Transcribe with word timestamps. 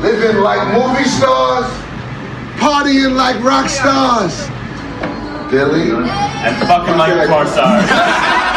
living 0.00 0.42
like 0.42 0.62
movie 0.72 1.08
stars, 1.08 1.66
partying 2.58 3.16
like 3.16 3.42
rock 3.42 3.68
stars. 3.68 4.48
Billy. 5.50 5.90
And 5.90 6.56
fucking 6.66 6.96
like 6.96 7.12
a 7.12 7.26
porn 7.28 7.46
star. 7.46 8.54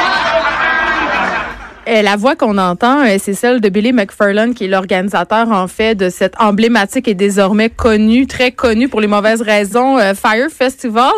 Euh, 1.87 2.01
la 2.03 2.15
voix 2.15 2.35
qu'on 2.35 2.57
entend, 2.57 3.03
euh, 3.03 3.17
c'est 3.19 3.33
celle 3.33 3.59
de 3.59 3.69
Billy 3.69 3.91
McFarland, 3.91 4.53
qui 4.53 4.65
est 4.65 4.67
l'organisateur, 4.67 5.49
en 5.51 5.67
fait, 5.67 5.95
de 5.95 6.09
cette 6.09 6.39
emblématique 6.39 7.07
et 7.07 7.15
désormais 7.15 7.69
connue, 7.69 8.27
très 8.27 8.51
connue 8.51 8.87
pour 8.87 9.01
les 9.01 9.07
mauvaises 9.07 9.41
raisons, 9.41 9.97
euh, 9.97 10.13
Fire 10.13 10.49
Festival. 10.49 11.11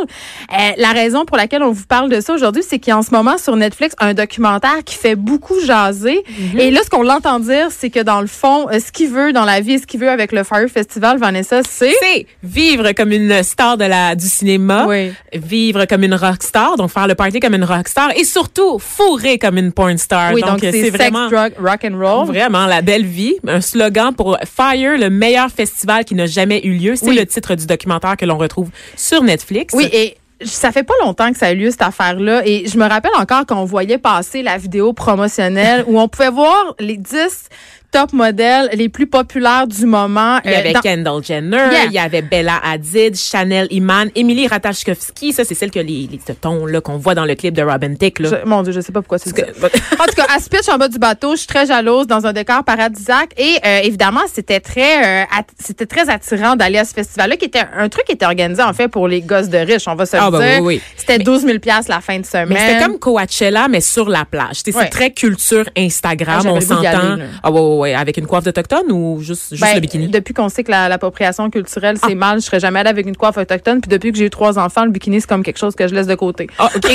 la 0.77 0.91
raison 0.91 1.25
pour 1.25 1.37
laquelle 1.37 1.63
on 1.63 1.71
vous 1.71 1.85
parle 1.85 2.09
de 2.09 2.21
ça 2.21 2.33
aujourd'hui, 2.33 2.63
c'est 2.65 2.79
qu'il 2.79 2.91
y 2.91 2.93
a 2.93 2.97
en 2.97 3.01
ce 3.01 3.11
moment 3.11 3.37
sur 3.37 3.55
Netflix 3.55 3.95
un 3.99 4.13
documentaire 4.13 4.83
qui 4.85 4.95
fait 4.95 5.15
beaucoup 5.15 5.59
jaser. 5.59 6.23
Mm-hmm. 6.29 6.59
Et 6.59 6.71
là, 6.71 6.81
ce 6.83 6.89
qu'on 6.89 7.03
l'entend 7.03 7.39
dire, 7.39 7.67
c'est 7.69 7.89
que 7.89 7.99
dans 7.99 8.21
le 8.21 8.27
fond, 8.27 8.67
ce 8.71 8.91
qu'il 8.91 9.09
veut 9.09 9.33
dans 9.33 9.45
la 9.45 9.59
vie, 9.59 9.79
ce 9.79 9.85
qu'il 9.85 9.99
veut 9.99 10.09
avec 10.09 10.31
le 10.31 10.43
Fire 10.43 10.69
Festival, 10.69 11.17
Vanessa, 11.17 11.61
c'est... 11.63 11.93
C'est 12.01 12.25
vivre 12.41 12.91
comme 12.93 13.11
une 13.11 13.43
star 13.43 13.77
de 13.77 13.85
la, 13.85 14.15
du 14.15 14.27
cinéma, 14.27 14.87
vivre 15.33 15.85
comme 15.85 16.03
une 16.03 16.15
rockstar, 16.15 16.77
donc 16.77 16.89
faire 16.89 17.07
le 17.07 17.15
party 17.15 17.39
comme 17.39 17.55
une 17.55 17.63
rockstar 17.63 18.11
et 18.15 18.23
surtout 18.23 18.79
fourrer 18.79 19.37
comme 19.37 19.57
une 19.57 19.71
porn 19.71 19.97
star. 19.97 20.33
Oui, 20.33 20.41
donc, 20.41 20.62
c'est 20.71 20.89
vraiment 20.89 21.29
drug, 21.29 21.53
rock 21.59 21.85
and 21.85 21.97
roll. 21.97 22.27
Vraiment 22.27 22.65
la 22.65 22.81
belle 22.81 23.05
vie, 23.05 23.35
un 23.47 23.61
slogan 23.61 24.13
pour 24.15 24.37
Fire, 24.45 24.97
le 24.97 25.09
meilleur 25.09 25.49
festival 25.49 26.05
qui 26.05 26.15
n'a 26.15 26.25
jamais 26.25 26.61
eu 26.65 26.73
lieu. 26.73 26.95
C'est 26.95 27.13
le 27.13 27.25
titre 27.25 27.55
du 27.55 27.65
documentaire 27.65 28.17
que 28.17 28.25
l'on 28.25 28.37
retrouve 28.37 28.69
sur 28.95 29.23
Netflix. 29.23 29.73
Oui, 29.75 29.89
et 29.91 30.17
ça 30.45 30.71
fait 30.71 30.83
pas 30.83 30.93
longtemps 31.03 31.31
que 31.31 31.37
ça 31.37 31.47
a 31.47 31.51
eu 31.53 31.57
lieu 31.57 31.71
cette 31.71 31.81
affaire-là 31.81 32.41
et 32.45 32.67
je 32.67 32.77
me 32.77 32.87
rappelle 32.87 33.11
encore 33.17 33.45
qu'on 33.45 33.65
voyait 33.65 33.97
passer 33.97 34.41
la 34.41 34.57
vidéo 34.57 34.93
promotionnelle 34.93 35.83
où 35.87 35.99
on 35.99 36.07
pouvait 36.07 36.29
voir 36.29 36.75
les 36.79 36.97
10 36.97 37.49
top 37.93 38.11
modèles 38.11 38.69
les 38.73 38.89
plus 38.89 39.05
populaires 39.07 39.67
du 39.67 39.85
moment. 39.85 40.39
Il 40.43 40.51
y 40.51 40.55
avait 40.55 40.75
euh, 40.75 40.81
Kendall 40.81 41.23
Jenner, 41.23 41.67
il 41.85 41.93
y 41.93 41.99
avait 41.99 42.23
Bella 42.23 42.59
Hadid, 42.63 43.15
Chanel 43.15 43.67
Iman, 43.69 44.09
Emily 44.15 44.47
Ratajkowski. 44.47 45.31
Ça, 45.31 45.43
c'est 45.45 45.53
celle 45.53 45.69
que 45.69 45.79
les, 45.79 46.09
les 46.11 46.19
là 46.67 46.81
qu'on 46.81 46.97
voit 46.97 47.13
dans 47.13 47.25
le 47.25 47.35
clip 47.35 47.53
de 47.53 47.61
Robin 47.61 47.93
Thicke. 47.93 48.19
Là. 48.19 48.39
mon 48.45 48.63
Dieu, 48.63 48.73
je 48.73 48.81
sais 48.81 48.91
pas 48.91 49.01
pourquoi 49.01 49.19
c'est 49.19 49.29
ça. 49.29 49.43
en 49.99 50.05
tout 50.05 50.15
cas, 50.15 50.25
à 50.27 50.39
pitch 50.39 50.67
en 50.69 50.77
bas 50.77 50.87
du 50.87 50.97
bateau, 50.97 51.33
je 51.33 51.39
suis 51.39 51.47
très 51.47 51.67
jalouse 51.67 52.07
dans 52.07 52.25
un 52.25 52.33
décor 52.33 52.63
paradisiaque 52.63 53.31
et 53.37 53.57
euh, 53.65 53.79
évidemment, 53.83 54.21
c'était 54.31 54.59
très, 54.59 55.23
euh, 55.23 55.25
c'était 55.59 55.85
très 55.85 56.09
attirant 56.09 56.55
d'aller 56.55 56.79
à 56.79 56.85
ce 56.85 56.93
festival-là, 56.95 57.37
qui 57.37 57.45
était 57.45 57.63
un 57.77 57.89
truc 57.89 58.05
qui 58.05 58.13
était 58.13 58.25
organisé 58.25 58.63
en 58.63 58.73
fait 58.73 58.87
pour 58.87 59.07
les 59.07 59.21
gosses 59.21 59.49
de 59.49 59.59
riches, 59.59 59.87
on 59.87 59.95
va 59.95 60.07
se 60.07 60.17
ah, 60.17 60.25
le 60.25 60.31
bah 60.31 60.39
dire. 60.39 60.63
Oui, 60.63 60.75
oui. 60.75 60.81
C'était 60.97 61.19
12 61.19 61.45
000 61.45 61.59
pièces 61.59 61.87
la 61.87 62.01
fin 62.01 62.19
de 62.19 62.25
semaine. 62.25 62.49
Mais 62.49 62.59
c'était 62.59 62.83
comme 62.83 62.97
Coachella, 62.97 63.67
mais 63.67 63.81
sur 63.81 64.09
la 64.09 64.25
plage. 64.25 64.61
C'est 64.63 64.89
très 64.89 65.11
culture 65.11 65.65
Instagram, 65.77 66.41
ah, 66.45 66.49
on 66.49 66.61
s'entend. 66.61 67.17
Ah 67.43 67.51
ouais, 67.51 67.59
ouais, 67.59 67.82
avec 67.85 68.17
une 68.17 68.27
coiffe 68.27 68.47
autochtone 68.47 68.91
ou 68.91 69.19
juste, 69.21 69.49
juste 69.51 69.61
ben, 69.61 69.75
le 69.75 69.81
bikini? 69.81 70.07
Depuis 70.07 70.33
qu'on 70.33 70.49
sait 70.49 70.63
que 70.63 70.71
l'appropriation 70.71 71.49
culturelle, 71.49 71.97
c'est 71.97 72.11
ah. 72.11 72.15
mal, 72.15 72.39
je 72.39 72.45
serais 72.45 72.59
jamais 72.59 72.79
allée 72.79 72.89
avec 72.89 73.05
une 73.05 73.17
coiffe 73.17 73.37
autochtone. 73.37 73.81
Puis 73.81 73.89
depuis 73.89 74.11
que 74.11 74.17
j'ai 74.17 74.25
eu 74.25 74.29
trois 74.29 74.57
enfants, 74.59 74.85
le 74.85 74.91
bikini, 74.91 75.21
c'est 75.21 75.27
comme 75.27 75.43
quelque 75.43 75.59
chose 75.59 75.75
que 75.75 75.87
je 75.87 75.93
laisse 75.93 76.07
de 76.07 76.15
côté. 76.15 76.47
Ah, 76.57 76.69
OK. 76.75 76.83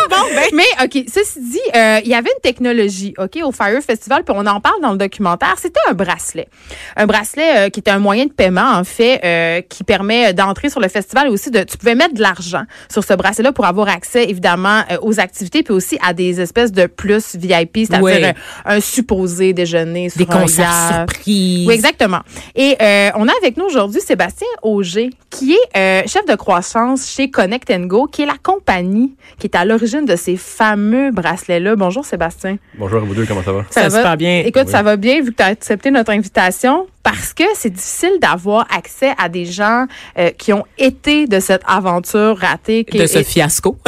bon, 0.10 0.16
ben. 0.34 0.48
Mais, 0.52 0.84
OK, 0.84 1.04
ceci 1.12 1.40
dit, 1.40 1.58
euh, 1.74 2.00
il 2.04 2.10
y 2.10 2.14
avait 2.14 2.30
une 2.30 2.42
technologie, 2.42 3.14
OK, 3.18 3.38
au 3.42 3.52
Fire 3.52 3.80
Festival, 3.82 4.24
puis 4.24 4.34
on 4.36 4.46
en 4.46 4.60
parle 4.60 4.80
dans 4.82 4.92
le 4.92 4.98
documentaire. 4.98 5.54
C'était 5.58 5.80
un 5.88 5.94
bracelet. 5.94 6.48
Un 6.96 7.06
bracelet 7.06 7.66
euh, 7.66 7.68
qui 7.68 7.80
était 7.80 7.90
un 7.90 7.98
moyen 7.98 8.26
de 8.26 8.32
paiement, 8.32 8.72
en 8.72 8.84
fait, 8.84 9.20
euh, 9.24 9.60
qui 9.62 9.84
permet 9.84 10.32
d'entrer 10.32 10.70
sur 10.70 10.80
le 10.80 10.88
festival 10.88 11.26
et 11.26 11.30
aussi 11.30 11.50
de, 11.50 11.62
tu 11.62 11.76
pouvais 11.76 11.94
mettre 11.94 12.14
de 12.14 12.20
l'argent 12.20 12.64
sur 12.90 13.04
ce 13.04 13.14
bracelet-là 13.14 13.52
pour 13.52 13.64
avoir 13.64 13.88
accès, 13.88 14.24
évidemment, 14.28 14.82
aux 15.02 15.20
activités, 15.20 15.62
puis 15.62 15.74
aussi 15.74 15.98
à 16.02 16.12
des 16.12 16.40
espèces 16.40 16.72
de 16.72 16.86
plus 16.86 17.36
VIP, 17.36 17.86
c'est-à-dire 17.86 18.34
un, 18.64 18.80
supposé 18.80 19.52
déjeuner 19.52 20.08
sur 20.08 20.18
des 20.18 20.26
concerts 20.30 21.06
oui, 21.26 21.68
exactement. 21.70 22.20
Et 22.54 22.76
euh, 22.80 23.10
on 23.14 23.28
a 23.28 23.32
avec 23.40 23.56
nous 23.56 23.64
aujourd'hui 23.64 24.00
Sébastien 24.00 24.46
Auger, 24.62 25.10
qui 25.30 25.54
est 25.54 25.76
euh, 25.76 26.02
chef 26.06 26.24
de 26.26 26.34
croissance 26.34 27.08
chez 27.08 27.30
Connect 27.30 27.70
Go, 27.86 28.06
qui 28.06 28.22
est 28.22 28.26
la 28.26 28.36
compagnie 28.42 29.14
qui 29.38 29.46
est 29.46 29.56
à 29.56 29.64
l'origine 29.64 30.04
de 30.04 30.16
ces 30.16 30.36
fameux 30.36 31.10
bracelets-là. 31.10 31.76
Bonjour 31.76 32.04
Sébastien. 32.04 32.58
Bonjour 32.78 33.02
à 33.02 33.04
vous 33.04 33.14
deux, 33.14 33.26
comment 33.26 33.42
ça 33.42 33.52
va? 33.52 33.64
Ça, 33.70 33.88
va 33.88 33.96
super 33.96 34.16
bien. 34.16 34.42
Écoute, 34.44 34.68
ça 34.68 34.82
va 34.82 34.96
bien 34.96 35.22
vu 35.22 35.30
que 35.30 35.36
tu 35.36 35.42
as 35.42 35.46
accepté 35.46 35.90
notre 35.90 36.12
invitation 36.12 36.86
parce 37.02 37.32
que 37.32 37.44
c'est 37.54 37.70
difficile 37.70 38.18
d'avoir 38.20 38.66
accès 38.74 39.12
à 39.16 39.28
des 39.28 39.46
gens 39.46 39.86
euh, 40.18 40.30
qui 40.30 40.52
ont 40.52 40.64
été 40.76 41.26
de 41.26 41.40
cette 41.40 41.62
aventure 41.66 42.36
ratée. 42.36 42.84
de 42.84 43.06
ce 43.06 43.22
fiasco. 43.22 43.78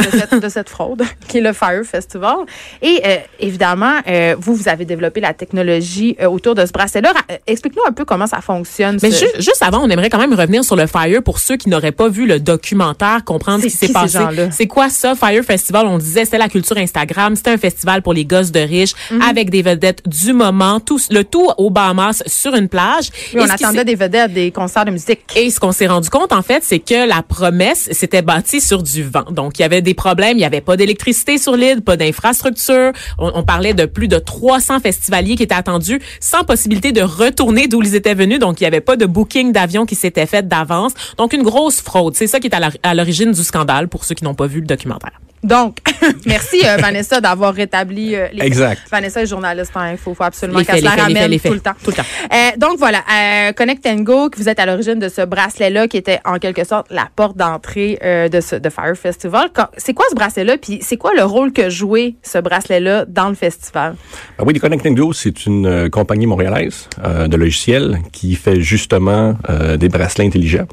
De 0.41 0.49
cette, 0.49 0.69
fraude, 0.69 1.03
qui 1.27 1.37
est 1.37 1.41
le 1.41 1.53
Fire 1.53 1.83
Festival. 1.83 2.37
Et 2.81 3.01
euh, 3.05 3.17
évidemment, 3.39 3.99
euh, 4.07 4.35
vous, 4.39 4.55
vous 4.55 4.67
avez 4.67 4.85
développé 4.85 5.21
la 5.21 5.33
technologie 5.33 6.17
autour 6.33 6.55
de 6.55 6.65
ce 6.65 6.71
bracelet-là. 6.71 7.11
Explique-nous 7.47 7.83
un 7.87 7.91
peu 7.91 8.05
comment 8.05 8.27
ça 8.27 8.41
fonctionne. 8.41 8.97
Mais 9.01 9.11
juste 9.11 9.61
avant, 9.61 9.83
on 9.83 9.89
aimerait 9.89 10.09
quand 10.09 10.19
même 10.19 10.33
revenir 10.33 10.63
sur 10.63 10.75
le 10.75 10.87
Fire 10.87 11.21
pour 11.23 11.39
ceux 11.39 11.57
qui 11.57 11.69
n'auraient 11.69 11.91
pas 11.91 12.09
vu 12.09 12.25
le 12.25 12.39
documentaire, 12.39 13.23
comprendre 13.23 13.61
ce 13.63 13.67
qui 13.67 13.71
s'est 13.71 13.93
passé. 13.93 14.19
C'est 14.51 14.67
quoi 14.67 14.89
ça, 14.89 15.15
Fire 15.15 15.43
Festival? 15.43 15.87
On 15.87 15.97
disait, 15.97 16.25
c'est 16.25 16.37
la 16.37 16.49
culture 16.49 16.77
Instagram. 16.77 17.35
C'était 17.35 17.51
un 17.51 17.57
festival 17.57 18.01
pour 18.01 18.13
les 18.13 18.25
gosses 18.25 18.51
de 18.51 18.59
riches 18.59 18.93
mhm. 19.11 19.21
avec 19.21 19.49
des 19.49 19.61
vedettes 19.61 20.07
du 20.07 20.33
moment, 20.33 20.79
tout, 20.79 20.99
le 21.09 21.23
tout 21.23 21.49
au 21.57 21.69
Bahamas 21.69 22.23
sur 22.27 22.55
une 22.55 22.69
plage 22.69 23.09
on 23.35 23.49
attendait 23.49 23.85
des 23.85 23.95
vedettes, 23.95 24.33
des 24.33 24.51
concerts 24.51 24.85
de 24.85 24.91
musique. 24.91 25.19
Et 25.35 25.49
ce 25.49 25.59
qu'on 25.59 25.71
s'est 25.71 25.87
rendu 25.87 26.09
compte, 26.09 26.31
en 26.31 26.41
fait, 26.41 26.63
c'est 26.63 26.79
que 26.79 27.07
la 27.07 27.21
promesse 27.21 27.89
s'était 27.91 28.21
bâtie 28.21 28.61
sur 28.61 28.83
du 28.83 29.03
vent. 29.03 29.25
Donc, 29.31 29.59
il 29.59 29.61
y 29.61 29.65
avait 29.65 29.81
des 29.81 29.93
problèmes. 29.93 30.37
Il 30.37 30.41
n'y 30.41 30.45
avait 30.45 30.61
pas 30.61 30.77
d'électricité 30.77 31.37
sur 31.37 31.55
l'île, 31.55 31.81
pas 31.81 31.97
d'infrastructure. 31.97 32.91
On, 33.17 33.43
parlait 33.43 33.73
de 33.73 33.85
plus 33.85 34.07
de 34.07 34.17
300 34.17 34.79
festivaliers 34.79 35.35
qui 35.35 35.43
étaient 35.43 35.53
attendus 35.53 35.99
sans 36.19 36.43
possibilité 36.43 36.91
de 36.91 37.01
retourner 37.01 37.67
d'où 37.67 37.81
ils 37.81 37.95
étaient 37.95 38.15
venus. 38.15 38.39
Donc, 38.39 38.59
il 38.59 38.63
n'y 38.63 38.67
avait 38.67 38.81
pas 38.81 38.95
de 38.95 39.05
booking 39.05 39.51
d'avion 39.51 39.85
qui 39.85 39.95
s'était 39.95 40.25
fait 40.25 40.47
d'avance. 40.47 40.93
Donc, 41.17 41.33
une 41.33 41.43
grosse 41.43 41.81
fraude. 41.81 42.15
C'est 42.15 42.27
ça 42.27 42.39
qui 42.39 42.47
est 42.47 42.79
à 42.83 42.93
l'origine 42.93 43.31
du 43.31 43.43
scandale 43.43 43.87
pour 43.87 44.05
ceux 44.05 44.15
qui 44.15 44.23
n'ont 44.23 44.35
pas 44.35 44.47
vu 44.47 44.59
le 44.59 44.67
documentaire. 44.67 45.19
Donc, 45.43 45.77
merci 46.25 46.61
euh, 46.65 46.77
Vanessa 46.77 47.19
d'avoir 47.19 47.53
rétabli 47.53 48.15
euh, 48.15 48.27
les 48.31 48.45
Exact. 48.45 48.81
Vanessa 48.89 49.21
est 49.21 49.25
journaliste 49.25 49.71
en 49.75 49.81
info, 49.81 50.11
il 50.11 50.15
faut 50.15 50.23
absolument 50.23 50.63
qu'elle 50.63 50.79
se 50.79 50.83
la 50.83 50.91
ramène 50.91 51.37
tout 51.39 51.53
le 51.53 51.59
temps. 51.59 51.73
Tout 51.83 51.91
le 51.91 51.97
temps. 51.97 52.03
Euh, 52.31 52.57
donc 52.57 52.77
voilà, 52.77 52.99
euh, 52.99 53.51
Connect 53.51 53.87
Go, 54.03 54.29
que 54.29 54.37
vous 54.37 54.47
êtes 54.47 54.59
à 54.59 54.65
l'origine 54.65 54.99
de 54.99 55.09
ce 55.09 55.21
bracelet-là 55.21 55.87
qui 55.87 55.97
était 55.97 56.19
en 56.23 56.39
quelque 56.39 56.63
sorte 56.63 56.87
la 56.89 57.09
porte 57.13 57.35
d'entrée 57.35 57.99
euh, 58.03 58.29
de 58.29 58.39
ce 58.39 58.55
de 58.55 58.69
Fire 58.69 58.95
Festival. 58.95 59.49
C'est 59.77 59.93
quoi 59.93 60.05
ce 60.09 60.15
bracelet-là? 60.15 60.57
Puis 60.57 60.79
c'est 60.81 60.97
quoi 60.97 61.11
le 61.13 61.23
rôle 61.23 61.51
que 61.51 61.69
jouait 61.69 62.15
ce 62.23 62.37
bracelet-là 62.37 63.05
dans 63.05 63.27
le 63.27 63.35
festival? 63.35 63.95
Ben 64.37 64.45
Oui, 64.45 64.57
Connect 64.59 64.87
Go, 64.93 65.11
c'est 65.11 65.45
une 65.45 65.89
compagnie 65.89 66.25
montréalaise 66.25 66.87
de 67.03 67.35
logiciels 67.35 67.99
qui 68.11 68.35
fait 68.35 68.61
justement 68.61 69.35
des 69.77 69.89
bracelets 69.89 70.25
intelligents 70.25 70.67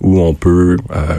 où 0.00 0.20
on 0.20 0.34
peut 0.34 0.76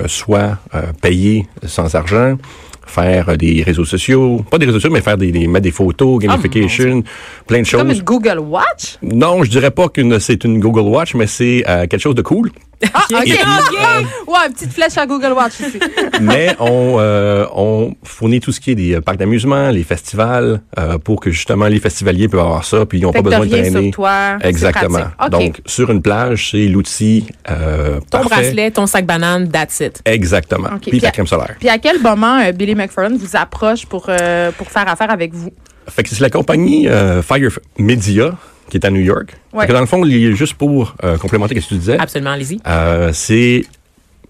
soit 0.07 0.57
payer 1.01 1.47
sans 1.65 1.95
argent 1.95 2.37
faire 2.85 3.37
des 3.37 3.63
réseaux 3.63 3.85
sociaux, 3.85 4.45
pas 4.49 4.57
des 4.57 4.65
réseaux 4.65 4.79
sociaux, 4.79 4.93
mais 4.93 5.01
faire 5.01 5.17
des, 5.17 5.31
mettre 5.47 5.63
des 5.63 5.71
photos, 5.71 6.19
ah, 6.21 6.27
gamification, 6.27 7.03
plein 7.47 7.61
de 7.61 7.65
choses. 7.65 7.81
Comme 7.81 7.91
une 7.91 8.01
Google 8.01 8.39
Watch? 8.39 8.97
Non, 9.01 9.43
je 9.43 9.49
dirais 9.49 9.71
pas 9.71 9.89
que 9.89 10.19
c'est 10.19 10.43
une 10.43 10.59
Google 10.59 10.81
Watch, 10.81 11.15
mais 11.15 11.27
c'est 11.27 11.63
euh, 11.67 11.87
quelque 11.87 11.99
chose 11.99 12.15
de 12.15 12.21
cool. 12.21 12.51
Ah, 12.93 13.05
OK, 13.13 13.19
OK. 13.19 14.27
Ouais, 14.27 14.49
petite 14.53 14.73
flèche 14.73 14.97
à 14.97 15.05
Google 15.05 15.33
Watch 15.33 15.59
ici. 15.59 15.79
Mais 16.21 16.55
on, 16.59 16.97
euh, 16.99 17.45
on 17.53 17.95
fournit 18.03 18.39
tout 18.39 18.51
ce 18.51 18.59
qui 18.59 18.71
est 18.71 18.75
des 18.75 18.95
euh, 18.95 19.01
parcs 19.01 19.17
d'amusement, 19.17 19.69
les 19.69 19.83
festivals, 19.83 20.61
euh, 20.77 20.97
pour 20.97 21.19
que 21.19 21.31
justement 21.31 21.67
les 21.67 21.79
festivaliers 21.79 22.27
peuvent 22.27 22.41
avoir 22.41 22.63
ça, 22.65 22.85
puis 22.85 22.99
ils 22.99 23.01
n'ont 23.03 23.11
pas 23.11 23.21
besoin 23.21 23.45
de 23.45 23.49
traîner. 23.49 23.83
Sur 23.83 23.91
toi, 23.91 24.37
Exactement. 24.41 25.05
Donc, 25.29 25.61
sur 25.65 25.89
une 25.89 26.01
plage, 26.01 26.51
c'est 26.51 26.67
l'outil 26.67 27.25
euh, 27.49 27.99
Ton 28.09 28.23
bracelet, 28.23 28.71
ton 28.71 28.87
sac 28.87 29.05
banane, 29.05 29.49
that's 29.49 29.79
it. 29.79 30.01
Exactement. 30.05 30.69
Puis, 30.81 30.99
la 30.99 31.11
crème 31.11 31.27
solaire. 31.27 31.55
Puis 31.59 31.69
à 31.69 31.77
quel 31.77 32.01
moment 32.01 32.39
Billy 32.53 32.75
McFarland 32.75 33.17
vous 33.17 33.35
approche 33.35 33.85
pour, 33.85 34.09
pour 34.57 34.71
faire 34.71 34.87
affaire 34.87 35.11
avec 35.11 35.33
vous? 35.33 35.51
Fait 35.87 36.03
que 36.03 36.09
c'est 36.09 36.19
la 36.21 36.29
compagnie 36.29 36.87
Fire 37.21 37.59
Media 37.77 38.31
qui 38.69 38.77
est 38.77 38.85
à 38.85 38.89
New 38.89 39.01
York. 39.01 39.35
Ouais. 39.53 39.67
Que 39.67 39.73
dans 39.73 39.79
le 39.79 39.85
fond, 39.85 40.03
juste 40.05 40.55
pour 40.55 40.95
euh, 41.03 41.17
complémenter 41.17 41.59
ce 41.59 41.65
que 41.65 41.73
tu 41.73 41.79
disais. 41.79 41.97
Absolument, 41.97 42.31
allez-y. 42.31 42.59
Euh, 42.67 43.11
c'est 43.13 43.65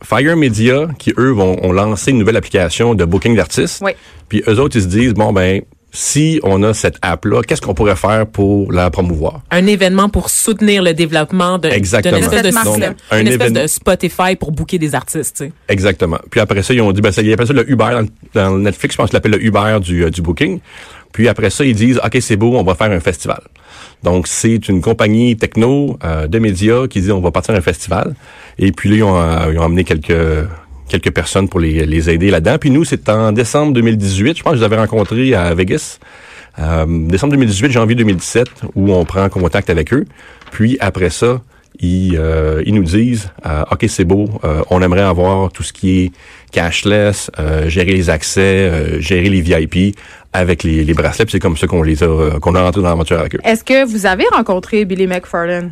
Fire 0.04 0.36
Media 0.36 0.88
qui, 1.00 1.14
eux, 1.18 1.32
vont 1.32 1.58
ont 1.64 1.72
lancé 1.72 2.12
une 2.12 2.20
nouvelle 2.20 2.38
application 2.38 2.96
de 2.96 3.06
booking 3.06 3.36
d'artistes. 3.36 3.82
Oui. 3.84 3.92
Puis 4.30 4.44
eux 4.48 4.60
autres, 4.60 4.78
ils 4.78 4.84
se 4.84 4.88
disent, 4.88 5.14
bon, 5.14 5.32
ben, 5.32 5.62
si 5.96 6.40
on 6.44 6.62
a 6.64 6.74
cette 6.74 6.98
app-là, 7.02 7.42
qu'est-ce 7.42 7.62
qu'on 7.62 7.74
pourrait 7.74 7.96
faire 7.96 8.28
pour 8.28 8.72
la 8.72 8.90
promouvoir? 8.90 9.42
Un 9.50 9.66
événement 9.66 10.10
pour 10.10 10.30
soutenir 10.30 10.84
le 10.84 10.94
développement 10.94 11.58
de, 11.58 11.70
Exactement. 11.70 12.18
espèce, 12.18 12.44
de, 12.44 12.64
Donc, 12.66 12.98
un 13.12 13.20
une 13.20 13.28
espèce 13.28 13.54
de 13.54 13.68
Spotify 13.68 14.36
pour 14.38 14.52
booker 14.52 14.78
des 14.78 14.94
artistes. 14.94 15.38
Tu 15.38 15.46
sais. 15.46 15.54
Exactement. 15.70 16.20
Puis 16.30 16.40
après 16.42 16.62
ça, 16.64 16.74
ils 16.74 16.82
ont 16.82 16.92
dit, 16.92 17.02
ben, 17.02 17.12
ça, 17.12 17.22
ils 17.22 17.32
appellent 17.32 17.48
ça 17.48 17.54
le 17.54 17.70
Uber 17.70 18.02
dans, 18.34 18.58
Netflix, 18.58 18.94
je 18.94 18.98
pense 18.98 19.10
qu'ils 19.10 19.18
l'appellent 19.18 19.32
le 19.32 19.44
Uber 19.44 19.78
du, 19.82 20.04
euh, 20.04 20.10
du 20.10 20.22
booking. 20.22 20.60
Puis 21.16 21.30
après 21.30 21.50
ça, 21.50 21.64
ils 21.64 21.74
disent, 21.74 22.02
OK, 22.04 22.18
c'est 22.20 22.36
beau, 22.36 22.58
on 22.58 22.64
va 22.64 22.76
faire 22.76 22.92
un 22.92 23.00
festival. 23.00 23.40
Donc, 24.04 24.28
c'est 24.28 24.68
une 24.68 24.82
compagnie 24.82 25.38
techno 25.38 25.98
euh, 26.04 26.28
de 26.28 26.40
médias 26.40 26.88
qui 26.90 27.00
dit, 27.00 27.10
on 27.10 27.22
va 27.22 27.32
partir 27.32 27.56
un 27.56 27.62
festival. 27.62 28.16
Et 28.60 28.74
puis 28.74 28.90
là, 28.90 28.96
ils 28.98 29.04
ont, 29.04 29.18
euh, 29.18 29.54
ils 29.54 29.58
ont 29.58 29.64
amené 29.64 29.86
quelques 29.86 30.12
quelques 30.90 31.12
personnes 31.12 31.48
pour 31.48 31.62
les, 31.62 31.86
les 31.86 32.10
aider 32.10 32.30
là-dedans. 32.32 32.58
Puis 32.60 32.70
nous, 32.70 32.84
c'est 32.84 33.08
en 33.08 33.32
décembre 33.32 33.72
2018, 33.72 34.38
je 34.38 34.44
pense 34.44 34.52
que 34.52 34.58
je 34.58 34.60
les 34.60 34.66
avais 34.66 34.76
rencontrés 34.76 35.34
à 35.34 35.54
Vegas. 35.54 36.00
Euh, 36.60 36.86
décembre 37.08 37.32
2018, 37.32 37.72
janvier 37.72 37.96
2017, 37.96 38.48
où 38.76 38.94
on 38.94 39.06
prend 39.06 39.30
contact 39.30 39.70
avec 39.70 39.94
eux. 39.94 40.06
Puis 40.52 40.76
après 40.82 41.12
ça, 41.12 41.40
ils, 41.80 42.18
euh, 42.18 42.62
ils 42.66 42.74
nous 42.74 42.84
disent, 42.84 43.30
euh, 43.46 43.64
OK, 43.72 43.86
c'est 43.88 44.06
beau, 44.06 44.30
euh, 44.44 44.64
on 44.70 44.82
aimerait 44.82 45.02
avoir 45.02 45.52
tout 45.52 45.64
ce 45.64 45.74
qui 45.74 46.00
est 46.00 46.12
cashless, 46.52 47.30
euh, 47.40 47.68
gérer 47.70 47.92
les 47.92 48.10
accès, 48.10 48.42
euh, 48.42 49.02
gérer 49.02 49.30
les 49.30 49.42
VIP 49.42 49.98
avec 50.36 50.64
les, 50.64 50.84
les 50.84 50.94
bracelets. 50.94 51.26
Puis 51.26 51.34
C'est 51.34 51.40
comme 51.40 51.58
ça 51.58 51.68
qu'on 51.68 51.82
les 51.84 52.04
a, 52.04 52.08
euh, 52.08 52.40
qu'on 52.40 52.56
a 52.56 52.62
rentré 52.62 52.82
dans 52.82 52.90
l'aventure 52.90 53.20
avec 53.20 53.36
eux. 53.36 53.40
Est-ce 53.44 53.64
que 53.64 53.86
vous 53.86 54.06
avez 54.06 54.26
rencontré 54.32 54.86
Billy 54.86 55.08
McFarlane? 55.08 55.72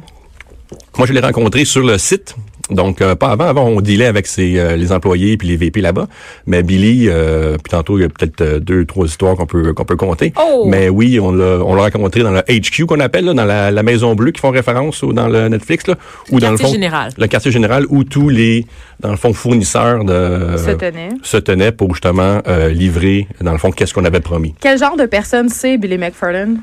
Moi, 0.97 1.07
je 1.07 1.13
l'ai 1.13 1.19
rencontré 1.19 1.65
sur 1.65 1.81
le 1.85 1.97
site. 1.97 2.35
Donc, 2.71 3.01
euh, 3.01 3.15
pas 3.15 3.27
avant. 3.27 3.43
Avant, 3.45 3.65
on 3.67 3.81
dealait 3.81 4.05
avec 4.05 4.25
ses, 4.25 4.57
euh, 4.57 4.77
les 4.77 4.93
employés 4.93 5.35
puis 5.35 5.49
les 5.49 5.57
VP 5.57 5.81
là-bas. 5.81 6.07
Mais 6.47 6.63
Billy, 6.63 7.07
euh, 7.09 7.57
puis 7.61 7.69
tantôt, 7.71 7.97
il 7.97 8.03
y 8.03 8.05
a 8.05 8.09
peut-être 8.09 8.39
euh, 8.41 8.59
deux, 8.59 8.85
trois 8.85 9.05
histoires 9.05 9.35
qu'on 9.35 9.45
peut 9.45 9.73
qu'on 9.73 9.83
peut 9.83 9.97
compter. 9.97 10.31
Oh! 10.41 10.63
Mais 10.65 10.87
oui, 10.87 11.19
on 11.19 11.33
l'a 11.33 11.59
on 11.63 11.75
l'a 11.75 11.83
rencontré 11.83 12.21
dans 12.23 12.31
le 12.31 12.41
HQ 12.41 12.85
qu'on 12.85 13.01
appelle, 13.01 13.25
là, 13.25 13.33
dans 13.33 13.43
la, 13.43 13.69
la 13.69 13.83
Maison 13.83 14.15
Bleue 14.15 14.31
qui 14.31 14.39
font 14.39 14.49
référence 14.51 15.03
ou 15.03 15.11
dans 15.11 15.27
le 15.27 15.49
Netflix, 15.49 15.87
là, 15.87 15.95
ou 16.31 16.39
dans 16.39 16.51
le 16.51 16.57
Quartier 16.57 16.65
fond 16.67 16.73
général. 16.73 17.11
le 17.17 17.27
quartier 17.27 17.51
général 17.51 17.85
où 17.89 18.05
tous 18.05 18.29
les, 18.29 18.65
dans 19.01 19.11
le 19.11 19.17
fond, 19.17 19.33
fournisseurs 19.33 20.05
de 20.05 20.55
Se 20.57 20.71
tenaient. 20.71 21.09
se 21.21 21.37
tenaient 21.37 21.73
pour 21.73 21.93
justement 21.93 22.39
euh, 22.47 22.69
livrer, 22.69 23.27
dans 23.41 23.51
le 23.51 23.57
fond, 23.57 23.71
qu'est-ce 23.71 23.93
qu'on 23.93 24.05
avait 24.05 24.21
promis. 24.21 24.55
Quel 24.61 24.77
genre 24.79 24.95
de 24.95 25.05
personne 25.05 25.49
c'est 25.49 25.77
Billy 25.77 25.97
McFarlane? 25.97 26.61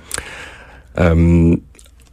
Euh, 0.99 1.55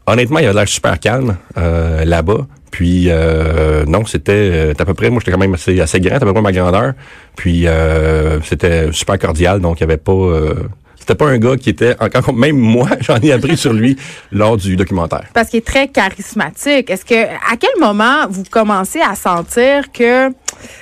honnêtement, 0.05 0.39
il 0.39 0.45
avait 0.45 0.53
l'air 0.53 0.67
super 0.67 0.99
calme 0.99 1.37
euh, 1.57 2.05
là-bas. 2.05 2.47
Puis 2.71 3.05
euh, 3.07 3.85
non, 3.85 4.05
c'était 4.05 4.33
euh, 4.33 4.73
à 4.77 4.85
peu 4.85 4.93
près, 4.93 5.09
moi 5.09 5.19
j'étais 5.19 5.31
quand 5.31 5.37
même 5.37 5.53
assez, 5.53 5.79
assez 5.79 5.99
grand, 5.99 6.17
à 6.17 6.19
peu 6.19 6.33
près 6.33 6.41
ma 6.41 6.51
grandeur. 6.51 6.93
Puis 7.35 7.67
euh, 7.67 8.41
c'était 8.41 8.91
super 8.91 9.17
cordial, 9.17 9.59
donc 9.61 9.79
il 9.79 9.81
y 9.81 9.83
avait 9.83 9.97
pas. 9.97 10.11
euh, 10.11 10.53
c'était 10.99 11.15
pas 11.15 11.27
un 11.27 11.37
gars 11.37 11.55
qui 11.55 11.69
était, 11.69 11.95
encore 12.01 12.33
même 12.33 12.57
moi, 12.57 12.89
j'en 12.99 13.17
ai 13.21 13.31
appris 13.31 13.55
sur 13.55 13.71
lui 13.71 13.95
lors 14.31 14.57
du 14.57 14.75
documentaire. 14.75 15.23
Parce 15.33 15.49
qu'il 15.49 15.59
est 15.59 15.65
très 15.65 15.87
charismatique. 15.87 16.89
Est-ce 16.89 17.05
que 17.05 17.15
à 17.25 17.55
quel 17.57 17.79
moment 17.79 18.27
vous 18.29 18.43
commencez 18.49 18.99
à 18.99 19.15
sentir 19.15 19.89
que 19.93 20.29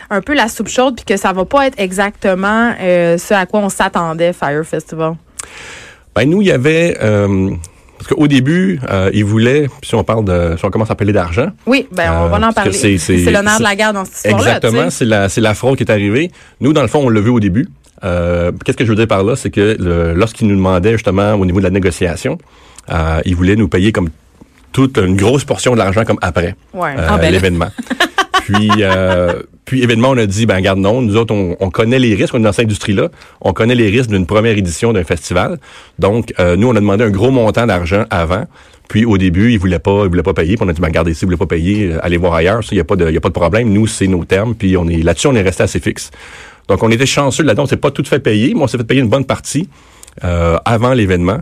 un 0.09 0.21
peu 0.21 0.33
la 0.33 0.47
soupe 0.47 0.69
chaude 0.69 0.95
puis 0.95 1.05
que 1.05 1.17
ça 1.17 1.31
va 1.31 1.45
pas 1.45 1.67
être 1.67 1.79
exactement 1.79 2.73
euh, 2.81 3.19
ce 3.19 3.35
à 3.35 3.45
quoi 3.45 3.59
on 3.59 3.69
s'attendait 3.69 4.33
Fire 4.33 4.65
Festival? 4.65 5.13
Ben 6.15 6.27
nous, 6.27 6.41
il 6.41 6.47
y 6.47 6.51
avait 6.51 6.97
euh, 7.03 7.51
parce 8.07 8.19
qu'au 8.19 8.27
début, 8.27 8.79
euh, 8.89 9.09
il 9.13 9.25
voulait, 9.25 9.67
si 9.81 9.95
on 9.95 10.03
parle 10.03 10.25
de, 10.25 10.55
si 10.57 10.63
on 10.65 10.69
commence 10.69 10.91
à 10.91 10.95
parler 10.95 11.11
d'argent, 11.13 11.47
Oui, 11.65 11.87
ben 11.91 12.11
on 12.11 12.25
Euh, 12.25 12.27
va 12.27 12.37
en 12.47 12.49
que 12.49 12.53
parler. 12.55 12.71
c'est- 12.73 12.97
nerf 13.41 13.57
de 13.57 13.63
la 13.63 13.75
guerre 13.75 13.93
dans 13.93 14.05
cette 14.05 14.15
histoire-là. 14.25 14.57
Exactement, 14.57 14.89
c'est 14.91 15.05
la 15.05 15.27
c'est 15.29 15.41
la 15.41 15.55
fraude 15.55 15.75
qui 15.77 15.83
est 15.83 15.91
arrivée. 15.91 16.29
Nous, 16.61 16.71
dans 16.71 16.83
le 16.83 16.87
fond, 16.87 16.99
on 17.03 17.09
l'a 17.09 17.19
vu 17.21 17.29
au 17.31 17.39
début. 17.39 17.67
Euh, 18.03 18.51
Qu'est-ce 18.63 18.77
que 18.77 18.85
je 18.85 18.89
veux 18.89 18.95
dire 18.95 19.07
par 19.07 19.23
là, 19.23 19.35
c'est 19.35 19.49
que 19.49 19.75
le- 19.79 20.13
lorsqu'il 20.13 20.47
nous 20.47 20.55
demandait 20.55 20.91
justement 20.91 21.33
au 21.33 21.45
niveau 21.45 21.57
de 21.59 21.63
la 21.63 21.71
négociation, 21.71 22.37
euh, 22.91 23.21
il 23.25 23.35
voulait 23.35 23.55
nous 23.55 23.67
payer 23.69 23.91
comme 23.91 24.09
toute 24.71 24.97
une 24.99 25.15
grosse 25.15 25.45
portion 25.45 25.71
de 25.73 25.77
l'argent 25.79 26.03
comme 26.05 26.19
après 26.21 26.55
Ouais. 26.73 26.91
euh, 26.97 27.07
Ah, 27.09 27.17
ben 27.17 27.31
l'événement. 27.31 27.69
puis 28.45 28.69
euh, 28.81 29.41
puis 29.65 29.81
événement, 29.81 30.09
on 30.11 30.17
a 30.17 30.27
dit 30.27 30.45
ben 30.45 30.61
garde 30.61 30.77
non, 30.77 31.01
nous 31.01 31.15
autres 31.15 31.33
on, 31.33 31.57
on 31.59 31.71
connaît 31.71 31.97
les 31.97 32.13
risques, 32.13 32.35
on 32.35 32.39
est 32.39 32.43
dans 32.43 32.51
cette 32.51 32.65
industrie-là, 32.65 33.09
on 33.41 33.53
connaît 33.53 33.73
les 33.73 33.89
risques 33.89 34.11
d'une 34.11 34.27
première 34.27 34.55
édition 34.55 34.93
d'un 34.93 35.03
festival. 35.03 35.57
Donc 35.97 36.31
euh, 36.39 36.55
nous 36.55 36.67
on 36.67 36.75
a 36.75 36.79
demandé 36.79 37.03
un 37.03 37.09
gros 37.09 37.31
montant 37.31 37.65
d'argent 37.65 38.05
avant. 38.11 38.45
Puis 38.87 39.03
au 39.03 39.17
début, 39.17 39.51
ils 39.51 39.57
voulaient 39.57 39.79
pas, 39.79 40.03
ils 40.03 40.09
voulaient 40.09 40.21
pas 40.21 40.35
payer. 40.35 40.57
Puis 40.57 40.63
on 40.63 40.69
a 40.69 40.73
dit, 40.73 40.79
ben, 40.79 40.89
regardez, 40.89 41.15
si 41.15 41.21
vous 41.25 41.29
voulez 41.29 41.37
pas 41.37 41.47
payer, 41.47 41.93
euh, 41.93 42.05
allez 42.05 42.17
voir 42.17 42.35
ailleurs. 42.35 42.61
Il 42.69 42.77
y 42.77 42.79
a 42.79 42.83
pas 42.83 42.95
de, 42.95 43.09
y 43.09 43.17
a 43.17 43.19
pas 43.19 43.29
de 43.29 43.33
problème. 43.33 43.73
Nous, 43.73 43.87
c'est 43.87 44.05
nos 44.05 44.25
termes. 44.25 44.53
Puis 44.53 44.77
on 44.77 44.87
est 44.87 45.01
là-dessus, 45.01 45.25
on 45.25 45.33
est 45.33 45.41
resté 45.41 45.63
assez 45.63 45.79
fixe. 45.79 46.11
Donc 46.67 46.83
on 46.83 46.91
était 46.91 47.07
chanceux 47.07 47.41
là-dedans. 47.41 47.63
On 47.63 47.65
s'est 47.65 47.77
pas 47.77 47.89
tout 47.89 48.03
fait 48.03 48.19
payer, 48.19 48.53
mais 48.53 48.61
on 48.61 48.67
s'est 48.67 48.77
fait 48.77 48.83
payer 48.83 49.01
une 49.01 49.09
bonne 49.09 49.25
partie 49.25 49.67
euh, 50.23 50.57
avant 50.65 50.93
l'événement. 50.93 51.39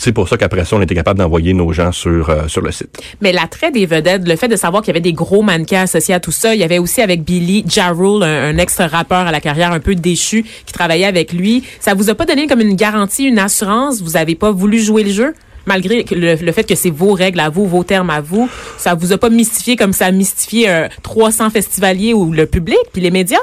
C'est 0.00 0.12
pour 0.12 0.28
ça 0.28 0.36
qu'après 0.36 0.64
ça, 0.64 0.76
on 0.76 0.80
était 0.80 0.94
capable 0.94 1.18
d'envoyer 1.18 1.54
nos 1.54 1.72
gens 1.72 1.90
sur 1.90 2.30
euh, 2.30 2.46
sur 2.46 2.62
le 2.62 2.70
site. 2.70 3.00
Mais 3.20 3.32
l'attrait 3.32 3.72
des 3.72 3.84
vedettes, 3.84 4.28
le 4.28 4.36
fait 4.36 4.46
de 4.46 4.54
savoir 4.54 4.82
qu'il 4.82 4.90
y 4.90 4.96
avait 4.96 5.00
des 5.00 5.12
gros 5.12 5.42
mannequins 5.42 5.82
associés 5.82 6.14
à 6.14 6.20
tout 6.20 6.30
ça, 6.30 6.54
il 6.54 6.60
y 6.60 6.64
avait 6.64 6.78
aussi 6.78 7.02
avec 7.02 7.24
Billy 7.24 7.64
Jarrell, 7.66 8.22
un, 8.22 8.50
un 8.50 8.58
ex-rappeur 8.58 9.26
à 9.26 9.32
la 9.32 9.40
carrière 9.40 9.72
un 9.72 9.80
peu 9.80 9.96
déchu 9.96 10.44
qui 10.66 10.72
travaillait 10.72 11.04
avec 11.04 11.32
lui. 11.32 11.64
Ça 11.80 11.94
vous 11.94 12.10
a 12.10 12.14
pas 12.14 12.26
donné 12.26 12.46
comme 12.46 12.60
une 12.60 12.76
garantie, 12.76 13.24
une 13.24 13.40
assurance? 13.40 14.00
Vous 14.00 14.16
avez 14.16 14.36
pas 14.36 14.52
voulu 14.52 14.78
jouer 14.78 15.02
le 15.02 15.10
jeu? 15.10 15.34
Malgré 15.66 16.04
le, 16.12 16.36
le 16.36 16.52
fait 16.52 16.62
que 16.62 16.76
c'est 16.76 16.90
vos 16.90 17.12
règles 17.12 17.40
à 17.40 17.50
vous, 17.50 17.66
vos 17.66 17.82
termes 17.82 18.10
à 18.10 18.20
vous, 18.20 18.48
ça 18.78 18.94
vous 18.94 19.12
a 19.12 19.18
pas 19.18 19.30
mystifié 19.30 19.74
comme 19.74 19.92
ça 19.92 20.06
a 20.06 20.12
mystifié 20.12 20.70
euh, 20.70 20.88
300 21.02 21.50
festivaliers 21.50 22.14
ou 22.14 22.32
le 22.32 22.46
public 22.46 22.78
puis 22.92 23.02
les 23.02 23.10
médias? 23.10 23.36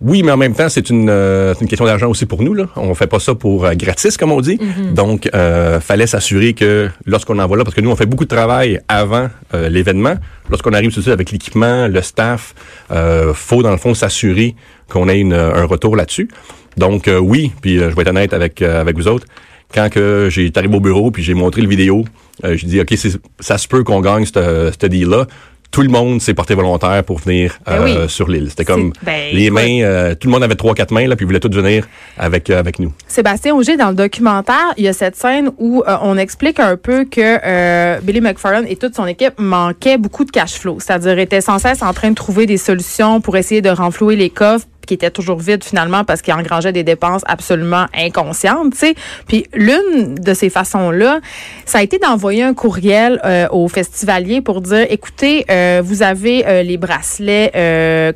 Oui, 0.00 0.22
mais 0.22 0.30
en 0.30 0.36
même 0.36 0.54
temps, 0.54 0.68
c'est 0.68 0.90
une, 0.90 1.10
euh, 1.10 1.54
c'est 1.54 1.62
une 1.62 1.66
question 1.68 1.84
d'argent 1.84 2.08
aussi 2.08 2.24
pour 2.24 2.42
nous. 2.42 2.54
Là. 2.54 2.66
On 2.76 2.94
fait 2.94 3.08
pas 3.08 3.18
ça 3.18 3.34
pour 3.34 3.64
euh, 3.64 3.74
gratis, 3.74 4.16
comme 4.16 4.30
on 4.30 4.40
dit. 4.40 4.56
Donc, 4.94 5.28
euh, 5.34 5.80
fallait 5.80 6.06
s'assurer 6.06 6.52
que 6.54 6.88
lorsqu'on 7.04 7.36
envoie 7.40 7.56
là, 7.56 7.64
parce 7.64 7.74
que 7.74 7.80
nous, 7.80 7.90
on 7.90 7.96
fait 7.96 8.06
beaucoup 8.06 8.24
de 8.24 8.28
travail 8.28 8.80
avant 8.86 9.28
euh, 9.54 9.68
l'événement. 9.68 10.14
Lorsqu'on 10.50 10.72
arrive 10.72 10.90
sur 10.90 11.00
le 11.00 11.04
site 11.04 11.12
avec 11.12 11.32
l'équipement, 11.32 11.88
le 11.88 12.00
staff, 12.00 12.54
euh, 12.92 13.34
faut 13.34 13.62
dans 13.64 13.72
le 13.72 13.76
fond 13.78 13.92
s'assurer 13.92 14.54
qu'on 14.88 15.08
ait 15.08 15.18
une, 15.18 15.34
un 15.34 15.64
retour 15.64 15.96
là-dessus. 15.96 16.28
Donc, 16.76 17.08
euh, 17.08 17.18
oui, 17.18 17.50
puis 17.60 17.78
je 17.78 17.84
vais 17.86 18.02
être 18.02 18.08
honnête 18.08 18.32
avec 18.32 18.62
euh, 18.62 18.80
avec 18.80 18.96
vous 18.96 19.08
autres. 19.08 19.26
Quand 19.74 19.90
que 19.90 20.28
j'ai 20.30 20.50
arrivé 20.54 20.76
au 20.76 20.80
bureau 20.80 21.10
puis 21.10 21.22
j'ai 21.24 21.34
montré 21.34 21.60
le 21.60 21.68
vidéo, 21.68 22.04
euh, 22.44 22.56
j'ai 22.56 22.68
dit 22.68 22.80
ok, 22.80 22.94
c'est- 22.96 23.18
ça 23.40 23.58
se 23.58 23.66
peut 23.66 23.82
qu'on 23.82 24.00
gagne 24.00 24.24
ce 24.24 24.70
ce 24.80 24.86
deal-là. 24.86 25.26
Tout 25.70 25.82
le 25.82 25.88
monde 25.88 26.20
s'est 26.20 26.34
porté 26.34 26.54
volontaire 26.54 27.04
pour 27.04 27.18
venir 27.18 27.58
Ben 27.66 27.72
euh, 27.74 28.02
oui. 28.04 28.08
sur 28.08 28.28
l'île. 28.28 28.46
C'était 28.50 28.64
comme 28.64 28.92
ben, 29.02 29.34
les 29.34 29.50
mains, 29.50 29.82
euh, 29.82 30.14
tout 30.14 30.26
le 30.26 30.32
monde 30.32 30.42
avait 30.42 30.54
trois, 30.54 30.74
quatre 30.74 30.90
mains, 30.92 31.06
là, 31.06 31.14
puis 31.14 31.24
ils 31.24 31.26
voulaient 31.26 31.40
tous 31.40 31.54
venir 31.54 31.86
avec, 32.16 32.50
euh, 32.50 32.58
avec 32.58 32.78
nous. 32.78 32.92
Sébastien 33.06 33.54
Auger, 33.54 33.76
dans 33.76 33.90
le 33.90 33.94
documentaire, 33.94 34.72
il 34.76 34.84
y 34.84 34.88
a 34.88 34.92
cette 34.92 35.14
scène 35.16 35.50
où 35.58 35.82
euh, 35.86 35.96
on 36.02 36.16
explique 36.16 36.58
un 36.58 36.76
peu 36.76 37.04
que 37.04 37.38
euh, 37.44 38.00
Billy 38.02 38.20
McFarlane 38.20 38.66
et 38.66 38.76
toute 38.76 38.94
son 38.96 39.06
équipe 39.06 39.34
manquaient 39.38 39.98
beaucoup 39.98 40.24
de 40.24 40.30
cash 40.30 40.54
flow, 40.54 40.78
c'est-à-dire 40.80 41.18
étaient 41.18 41.40
sans 41.42 41.58
cesse 41.58 41.82
en 41.82 41.92
train 41.92 42.10
de 42.10 42.14
trouver 42.16 42.46
des 42.46 42.56
solutions 42.56 43.20
pour 43.20 43.36
essayer 43.36 43.60
de 43.60 43.70
renflouer 43.70 44.16
les 44.16 44.30
coffres 44.30 44.66
qui 44.88 44.94
étaient 44.94 45.10
toujours 45.10 45.38
vides 45.38 45.62
finalement 45.62 46.02
parce 46.02 46.22
qu'ils 46.22 46.34
engrangeaient 46.34 46.72
des 46.72 46.82
dépenses 46.82 47.20
absolument 47.26 47.86
inconscientes, 47.94 48.72
tu 48.72 48.78
sais. 48.78 48.94
Puis 49.28 49.46
l'une 49.52 50.14
de 50.14 50.34
ces 50.34 50.48
façons-là, 50.48 51.20
ça 51.66 51.78
a 51.78 51.82
été 51.82 51.98
d'envoyer 51.98 52.42
un 52.42 52.54
courriel 52.54 53.20
euh, 53.24 53.46
aux 53.50 53.68
festivaliers 53.68 54.40
pour 54.40 54.62
dire, 54.62 54.86
écoutez, 54.88 55.44
euh, 55.50 55.82
vous 55.84 56.02
avez 56.02 56.46
euh, 56.46 56.62
les 56.62 56.78
bracelets 56.78 57.52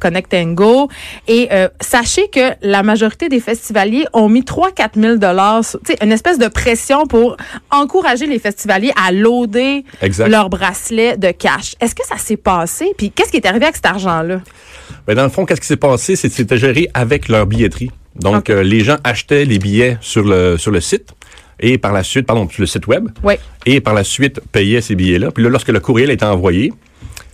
Connect 0.00 0.32
and 0.34 0.52
Go 0.54 0.88
et 1.28 1.50
sachez 1.80 2.28
que 2.28 2.52
la 2.62 2.82
majorité 2.82 3.28
des 3.28 3.40
festivaliers 3.40 4.06
ont 4.14 4.28
mis 4.28 4.40
3-4 4.40 4.90
000 4.96 5.16
dollars, 5.16 5.60
tu 5.60 5.92
sais, 5.92 5.98
une 6.02 6.12
espèce 6.12 6.38
de 6.38 6.48
pression 6.48 7.06
pour 7.06 7.36
encourager 7.70 8.26
les 8.26 8.38
festivaliers 8.38 8.92
à 8.96 9.12
loader 9.12 9.84
leurs 10.26 10.48
bracelets 10.48 11.18
de 11.18 11.30
cash. 11.30 11.74
Est-ce 11.80 11.94
que 11.94 12.06
ça 12.06 12.16
s'est 12.16 12.38
passé? 12.38 12.94
Puis 12.96 13.10
qu'est-ce 13.10 13.30
qui 13.30 13.36
est 13.36 13.46
arrivé 13.46 13.66
avec 13.66 13.76
cet 13.76 13.86
argent-là? 13.86 14.40
Ben, 15.06 15.14
dans 15.14 15.24
le 15.24 15.30
fond, 15.30 15.44
qu'est-ce 15.44 15.60
qui 15.60 15.66
s'est 15.66 15.76
passé? 15.76 16.16
C'est 16.16 16.28
que 16.28 16.34
c'était 16.34 16.58
géré 16.58 16.88
avec 16.94 17.28
leur 17.28 17.46
billetterie. 17.46 17.90
Donc, 18.14 18.50
euh, 18.50 18.62
les 18.62 18.80
gens 18.80 18.98
achetaient 19.04 19.44
les 19.44 19.58
billets 19.58 19.96
sur 20.00 20.22
le, 20.24 20.58
sur 20.58 20.70
le 20.70 20.80
site 20.80 21.12
et 21.60 21.78
par 21.78 21.92
la 21.92 22.02
suite, 22.02 22.26
pardon, 22.26 22.48
sur 22.48 22.60
le 22.60 22.66
site 22.66 22.86
web. 22.86 23.08
Oui. 23.22 23.34
Et 23.66 23.80
par 23.80 23.94
la 23.94 24.04
suite, 24.04 24.40
payaient 24.52 24.80
ces 24.80 24.94
billets-là. 24.94 25.30
Puis 25.30 25.42
là, 25.42 25.50
lorsque 25.50 25.68
le 25.68 25.80
courriel 25.80 26.10
était 26.10 26.24
envoyé, 26.24 26.72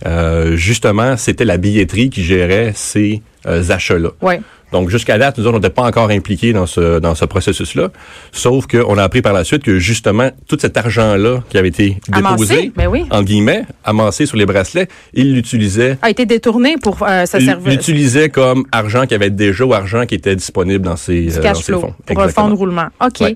euh, 0.05 0.55
justement, 0.55 1.17
c'était 1.17 1.45
la 1.45 1.57
billetterie 1.57 2.09
qui 2.09 2.23
gérait 2.23 2.71
ces 2.75 3.21
euh, 3.47 3.69
achats-là. 3.69 4.11
Oui. 4.21 4.35
Donc, 4.71 4.89
jusqu'à 4.89 5.17
date, 5.17 5.37
nous 5.37 5.45
autres, 5.45 5.55
on 5.55 5.59
n'était 5.59 5.73
pas 5.73 5.83
encore 5.83 6.09
impliqués 6.09 6.53
dans 6.53 6.65
ce, 6.65 6.99
dans 6.99 7.15
ce 7.15 7.25
processus-là. 7.25 7.89
Sauf 8.31 8.67
qu'on 8.67 8.97
a 8.97 9.03
appris 9.03 9.21
par 9.21 9.33
la 9.33 9.43
suite 9.43 9.63
que, 9.63 9.79
justement, 9.79 10.29
tout 10.47 10.57
cet 10.59 10.77
argent-là 10.77 11.41
qui 11.49 11.57
avait 11.57 11.69
été 11.69 11.97
déposé, 12.07 12.71
ben 12.75 12.87
oui. 12.87 13.05
en 13.09 13.23
guillemets, 13.23 13.63
amassé 13.83 14.25
sur 14.25 14.37
les 14.37 14.45
bracelets, 14.45 14.87
ils 15.13 15.33
l'utilisaient 15.33 15.97
A 16.01 16.09
été 16.09 16.25
détourné 16.25 16.75
pour 16.81 17.01
euh, 17.01 17.25
se 17.25 17.39
servir. 17.39 17.69
l'utilisait 17.71 18.29
comme 18.29 18.65
argent 18.71 19.05
qui 19.05 19.15
avait 19.15 19.29
déjà 19.29 19.65
ou 19.65 19.73
argent 19.73 20.05
qui 20.05 20.15
était 20.15 20.35
disponible 20.35 20.85
dans 20.85 20.95
ses, 20.95 21.37
euh, 21.37 21.41
dans 21.41 21.53
ses 21.55 21.63
flow 21.63 21.81
fonds. 21.81 21.95
pour 22.05 22.21
un 22.21 22.27
fonds 22.29 22.49
de 22.49 22.55
roulement. 22.55 22.87
OK. 23.01 23.21
Ouais. 23.21 23.35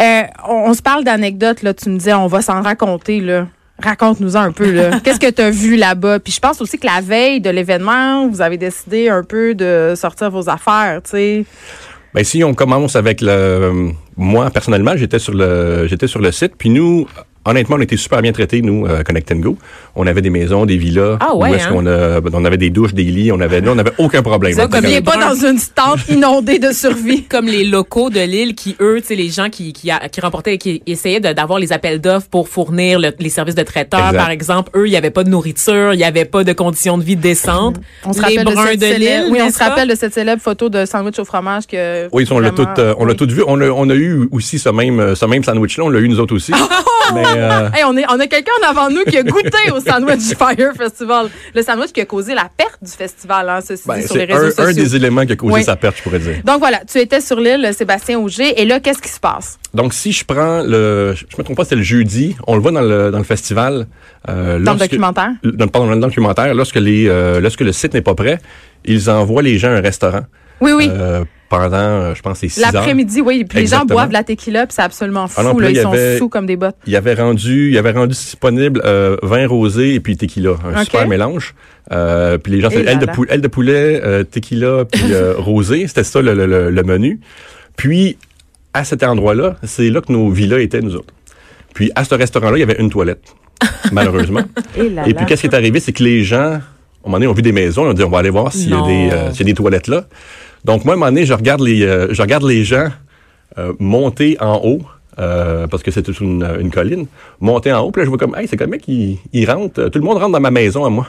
Euh, 0.00 0.22
on, 0.48 0.70
on 0.70 0.74
se 0.74 0.82
parle 0.82 1.04
d'anecdotes, 1.04 1.62
là. 1.62 1.74
Tu 1.74 1.90
me 1.90 1.98
disais, 1.98 2.14
on 2.14 2.26
va 2.26 2.42
s'en 2.42 2.62
raconter, 2.62 3.20
là. 3.20 3.46
Raconte-nous 3.82 4.36
un 4.36 4.52
peu, 4.52 4.70
là. 4.70 5.00
Qu'est-ce 5.04 5.20
que 5.20 5.30
tu 5.30 5.42
as 5.42 5.50
vu 5.50 5.76
là-bas? 5.76 6.20
Puis 6.20 6.32
je 6.32 6.40
pense 6.40 6.60
aussi 6.60 6.78
que 6.78 6.86
la 6.86 7.00
veille 7.00 7.40
de 7.40 7.50
l'événement, 7.50 8.28
vous 8.28 8.40
avez 8.40 8.56
décidé 8.56 9.08
un 9.08 9.22
peu 9.22 9.54
de 9.54 9.94
sortir 9.96 10.30
vos 10.30 10.48
affaires, 10.48 11.00
tu 11.04 11.10
sais. 11.10 11.44
Ben, 12.12 12.24
si 12.24 12.42
on 12.42 12.54
commence 12.54 12.96
avec 12.96 13.20
le, 13.20 13.92
moi, 14.16 14.50
personnellement, 14.50 14.96
j'étais 14.96 15.20
sur 15.20 15.32
le, 15.32 15.86
j'étais 15.86 16.08
sur 16.08 16.20
le 16.20 16.32
site, 16.32 16.54
puis 16.58 16.68
nous, 16.68 17.06
honnêtement, 17.44 17.76
on 17.76 17.80
était 17.80 17.96
super 17.96 18.22
bien 18.22 18.32
traités, 18.32 18.60
nous, 18.62 18.86
euh, 18.86 19.02
Connect 19.02 19.32
and 19.32 19.36
Go. 19.36 19.56
On 19.96 20.06
avait 20.06 20.22
des 20.22 20.30
maisons, 20.30 20.66
des 20.66 20.76
villas. 20.76 21.16
Ah 21.20 21.34
ouais, 21.34 21.50
Où 21.50 21.54
est-ce 21.54 21.66
hein? 21.66 21.72
qu'on 21.72 21.86
a, 21.86 22.20
on 22.32 22.44
avait 22.44 22.56
des 22.58 22.70
douches, 22.70 22.94
des 22.94 23.04
lits, 23.04 23.32
on 23.32 23.40
avait, 23.40 23.60
nous, 23.60 23.72
on 23.72 23.74
n'avait 23.74 23.92
aucun 23.98 24.22
problème. 24.22 24.54
Ça, 24.54 24.66
On 24.66 24.68
comme 24.68 24.84
pas 25.04 25.16
dans 25.16 25.34
une 25.34 25.58
tente 25.74 26.08
inondée 26.08 26.58
de 26.58 26.72
survie. 26.72 27.24
comme 27.24 27.46
les 27.46 27.64
locaux 27.64 28.10
de 28.10 28.20
l'île 28.20 28.54
qui 28.54 28.76
eux, 28.80 28.98
tu 29.00 29.08
sais 29.08 29.14
les 29.14 29.28
gens 29.30 29.48
qui 29.50 29.72
qui, 29.72 29.90
a- 29.90 30.08
qui 30.08 30.20
remportaient 30.20 30.58
qui 30.58 30.82
essayaient 30.86 31.20
de- 31.20 31.32
d'avoir 31.32 31.58
les 31.58 31.72
appels 31.72 32.00
d'offres 32.00 32.28
pour 32.30 32.48
fournir 32.48 32.98
le- 32.98 33.12
les 33.18 33.28
services 33.28 33.54
de 33.54 33.62
traiteurs 33.62 34.00
Exact. 34.08 34.16
par 34.18 34.30
exemple, 34.30 34.70
eux 34.76 34.86
il 34.86 34.92
y 34.92 34.96
avait 34.96 35.10
pas 35.10 35.24
de 35.24 35.30
nourriture, 35.30 35.94
il 35.94 36.00
y 36.00 36.04
avait 36.04 36.24
pas 36.24 36.44
de 36.44 36.52
conditions 36.52 36.98
de 36.98 37.02
vie 37.04 37.16
décentes. 37.16 37.76
On 38.04 38.12
se 38.12 38.18
les 38.18 38.24
rappelle 38.24 38.44
de 38.46 38.52
bruns 38.54 38.66
cette 38.70 38.80
de 38.80 38.86
célèbre, 38.86 39.24
l'île, 39.24 39.32
oui, 39.32 39.38
on 39.40 39.44
n'est-ce 39.44 39.54
se 39.54 39.58
pas? 39.58 39.68
rappelle 39.70 39.88
de 39.88 39.94
cette 39.94 40.14
célèbre 40.14 40.42
photo 40.42 40.68
de 40.68 40.84
sandwich 40.84 41.18
au 41.18 41.24
fromage 41.24 41.66
que. 41.66 42.08
Oui, 42.12 42.26
on 42.30 42.38
l'a 42.38 42.50
tout, 42.50 42.66
euh, 42.78 42.94
on 42.98 43.04
l'a 43.04 43.12
oui. 43.12 43.16
tout 43.16 43.26
vu. 43.28 43.42
On 43.46 43.60
a, 43.60 43.68
on 43.68 43.88
a 43.90 43.94
eu 43.94 44.28
aussi 44.32 44.58
ce 44.58 44.68
même, 44.68 45.00
euh, 45.00 45.14
ce 45.14 45.24
même 45.26 45.42
sandwich-là. 45.44 45.84
On 45.84 45.88
l'a 45.88 46.00
eu 46.00 46.08
nous 46.08 46.20
autres 46.20 46.34
aussi. 46.34 46.52
Mais 47.14 47.22
euh, 47.36 47.68
Hey, 47.74 47.84
on, 47.86 47.96
est, 47.96 48.04
on 48.08 48.18
a 48.20 48.26
quelqu'un 48.26 48.52
en 48.62 48.68
avant 48.70 48.90
nous 48.90 49.02
qui 49.04 49.16
a 49.18 49.22
goûté 49.22 49.70
au 49.74 49.80
Sandwich 49.80 50.34
Fire 50.38 50.72
Festival. 50.76 51.28
Le 51.54 51.62
sandwich 51.62 51.92
qui 51.92 52.00
a 52.00 52.04
causé 52.04 52.34
la 52.34 52.48
perte 52.54 52.78
du 52.82 52.90
festival, 52.90 53.48
hein, 53.48 53.60
ceci 53.66 53.82
ben, 53.86 53.96
dit, 54.00 54.06
sur 54.06 54.16
les 54.16 54.26
c'est 54.26 54.32
réseaux 54.32 54.46
un, 54.46 54.50
sociaux. 54.50 54.64
un 54.70 54.72
des 54.72 54.96
éléments 54.96 55.26
qui 55.26 55.32
a 55.32 55.36
causé 55.36 55.54
Oui. 55.54 55.64
sa 55.64 55.76
perte, 55.76 55.96
je 55.98 56.02
pourrais 56.02 56.18
dire. 56.18 56.36
Donc 56.44 56.58
voilà, 56.60 56.80
tu 56.90 56.98
étais 56.98 57.20
sur 57.20 57.40
l'île 57.40 57.70
Sébastien 57.74 58.18
Auger. 58.18 58.60
Et 58.60 58.64
là, 58.64 58.80
qu'est-ce 58.80 59.00
qui 59.02 59.08
se 59.08 59.20
passe? 59.20 59.58
Donc, 59.74 59.94
si 59.94 60.12
je 60.12 60.24
prends 60.24 60.62
le, 60.62 61.14
je 61.16 61.24
me 61.38 61.42
trompe 61.44 61.56
pas, 61.56 61.64
c'était 61.64 61.76
le 61.76 61.82
jeudi, 61.82 62.36
on 62.46 62.54
le 62.56 62.60
voit 62.60 62.72
dans 62.72 62.80
le, 62.82 63.10
dans 63.10 63.18
le 63.18 63.24
festival. 63.24 63.86
Dans 64.26 64.32
euh, 64.34 64.58
le 64.58 64.64
lorsque- 64.64 64.80
documentaire? 64.80 65.30
Dans, 65.44 65.68
pardon, 65.68 65.88
dans 65.88 65.94
le 65.94 66.00
documentaire, 66.00 66.52
lorsque 66.54 66.76
les, 66.76 67.08
euh, 67.08 67.40
lorsque 67.40 67.60
le 67.60 67.72
site 67.72 67.94
n'est 67.94 68.00
pas 68.02 68.14
prêt, 68.14 68.38
ils 68.84 69.08
envoient 69.10 69.42
les 69.42 69.58
gens 69.58 69.68
à 69.68 69.76
un 69.76 69.80
restaurant. 69.80 70.22
Oui, 70.60 70.72
oui. 70.72 70.90
Pendant, 71.50 71.76
euh, 71.76 72.14
je 72.14 72.22
pense, 72.22 72.38
c'est 72.38 72.48
six 72.48 72.60
heures. 72.64 72.72
L'après-midi, 72.72 73.20
oui. 73.20 73.44
Puis 73.46 73.58
les 73.58 73.66
gens 73.66 73.84
boivent 73.84 74.08
de 74.08 74.14
la 74.14 74.24
tequila, 74.24 74.66
puis 74.66 74.74
c'est 74.76 74.82
absolument 74.82 75.26
fou. 75.28 75.34
Ah 75.44 75.52
puis 75.52 75.60
là, 75.66 75.70
là, 75.72 75.78
ils 75.78 75.82
sont 75.82 75.92
avait- 75.92 76.16
sous 76.16 76.28
comme 76.30 76.46
des 76.46 76.56
bottes. 76.56 76.76
Il 76.86 76.96
avait 76.96 77.12
rendu, 77.14 77.70
il 77.70 77.76
avait 77.76 77.90
rendu 77.90 78.14
disponible 78.14 78.80
euh, 78.86 79.16
vin 79.22 79.46
rosé 79.46 79.94
et 79.94 80.00
puis 80.00 80.16
tequila, 80.16 80.52
un 80.64 80.84
super 80.84 81.06
mélange. 81.08 81.54
Euh, 81.92 82.38
puis 82.38 82.52
les 82.52 82.60
gens, 82.60 82.70
aile 82.70 82.98
de, 83.00 83.06
pou- 83.06 83.26
de 83.26 83.48
poulet, 83.48 84.00
euh, 84.02 84.22
tequila 84.24 84.84
puis 84.90 85.12
euh, 85.12 85.34
rosé, 85.38 85.86
c'était 85.88 86.04
ça 86.04 86.22
le, 86.22 86.34
le- 86.34 86.70
le- 86.70 86.82
menu. 86.84 87.20
Puis 87.76 88.16
à 88.72 88.84
cet 88.84 89.02
endroit-là, 89.02 89.56
c'est 89.64 89.90
là 89.90 90.00
que 90.00 90.12
nos 90.12 90.30
villas 90.30 90.60
étaient 90.60 90.80
nous 90.80 90.94
autres. 90.94 91.12
Puis 91.74 91.90
à 91.96 92.04
ce 92.04 92.14
restaurant-là, 92.14 92.56
il 92.58 92.60
y 92.60 92.62
avait 92.62 92.78
une 92.80 92.90
toilette, 92.90 93.24
malheureusement. 93.92 94.42
Et 94.76 94.88
là, 94.88 95.02
Et 95.08 95.14
puis, 95.14 95.26
qu'est-ce 95.26 95.40
qui 95.42 95.46
est 95.48 95.54
arrivé, 95.54 95.80
c'est 95.80 95.92
que 95.92 96.02
les 96.04 96.22
gens, 96.22 96.38
à 96.52 96.54
un 96.54 96.60
moment 97.06 97.16
donné, 97.16 97.26
ont 97.26 97.32
vu 97.32 97.42
des 97.42 97.52
maisons, 97.52 97.86
ils 97.86 97.90
ont 97.90 97.92
dit, 97.94 98.04
on 98.04 98.10
va 98.10 98.18
aller 98.18 98.30
voir 98.30 98.52
s'il 98.52 98.70
y 98.70 98.72
euh, 98.72 99.30
s'il 99.32 99.40
y 99.40 99.42
a 99.42 99.46
des 99.46 99.54
toilettes 99.54 99.88
là. 99.88 100.04
Donc, 100.64 100.84
moi, 100.84 100.94
à 100.94 100.96
un 100.96 100.98
moment 100.98 101.10
donné, 101.10 101.26
je 101.26 101.34
regarde 101.34 101.60
les, 101.60 101.82
euh, 101.82 102.08
je 102.12 102.20
regarde 102.22 102.44
les 102.44 102.64
gens 102.64 102.88
euh, 103.58 103.72
monter 103.78 104.36
en 104.40 104.60
haut, 104.62 104.80
euh, 105.18 105.66
parce 105.66 105.82
que 105.82 105.90
c'était 105.90 106.12
une, 106.12 106.46
une 106.60 106.70
colline, 106.70 107.06
monter 107.40 107.72
en 107.72 107.80
haut, 107.80 107.90
puis 107.90 108.00
là, 108.00 108.04
je 108.04 108.10
vois 108.10 108.18
comme, 108.18 108.34
hey, 108.36 108.46
c'est 108.48 108.56
comme 108.56 108.70
mec, 108.70 108.86
ils, 108.88 109.18
ils 109.32 109.50
rentrent, 109.50 109.88
tout 109.88 109.98
le 109.98 110.04
monde 110.04 110.18
rentre 110.18 110.32
dans 110.32 110.40
ma 110.40 110.50
maison 110.50 110.84
à 110.84 110.90
moi. 110.90 111.06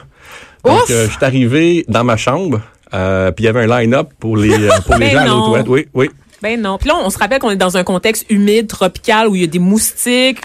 Donc, 0.64 0.90
euh, 0.90 1.06
je 1.06 1.10
suis 1.10 1.24
arrivé 1.24 1.84
dans 1.88 2.04
ma 2.04 2.16
chambre, 2.16 2.60
euh, 2.94 3.30
puis 3.32 3.44
il 3.44 3.46
y 3.46 3.48
avait 3.48 3.62
un 3.62 3.80
line-up 3.80 4.08
pour 4.18 4.36
les, 4.36 4.52
euh, 4.52 4.70
pour 4.86 4.96
les 4.96 5.06
Ben 5.06 5.12
gens 5.12 5.18
à 5.18 5.26
non. 5.26 5.42
aux 5.42 5.46
toilettes. 5.48 5.68
Oui, 5.68 5.86
oui. 5.94 6.10
Ben 6.42 6.60
non. 6.60 6.76
Puis 6.78 6.88
là, 6.88 6.96
on 7.02 7.08
se 7.10 7.18
rappelle 7.18 7.38
qu'on 7.38 7.50
est 7.50 7.56
dans 7.56 7.76
un 7.76 7.84
contexte 7.84 8.26
humide, 8.30 8.66
tropical, 8.66 9.28
où 9.28 9.34
il 9.34 9.42
y 9.42 9.44
a 9.44 9.46
des 9.46 9.58
moustiques, 9.58 10.38